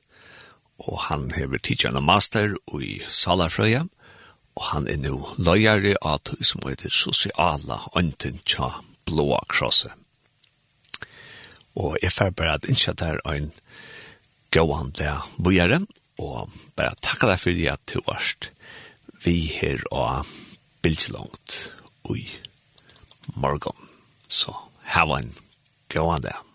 [0.77, 3.87] og han hever tidtjan master i Salafrøya,
[4.57, 8.69] og han er nå løyere av tog som heter Sosiala Ønten Tja
[9.09, 9.93] Blåa Krosset.
[11.77, 13.51] Og jeg får bare at innskjøtt her en
[14.53, 15.83] gåan der bojere,
[16.17, 18.49] og bare takk deg for at du varst
[19.23, 20.27] vi her og
[20.85, 21.57] bildslångt
[22.15, 22.23] i
[23.35, 23.87] morgon.
[24.27, 24.55] Så, so,
[24.93, 25.33] ha en
[25.91, 26.46] gåan dag.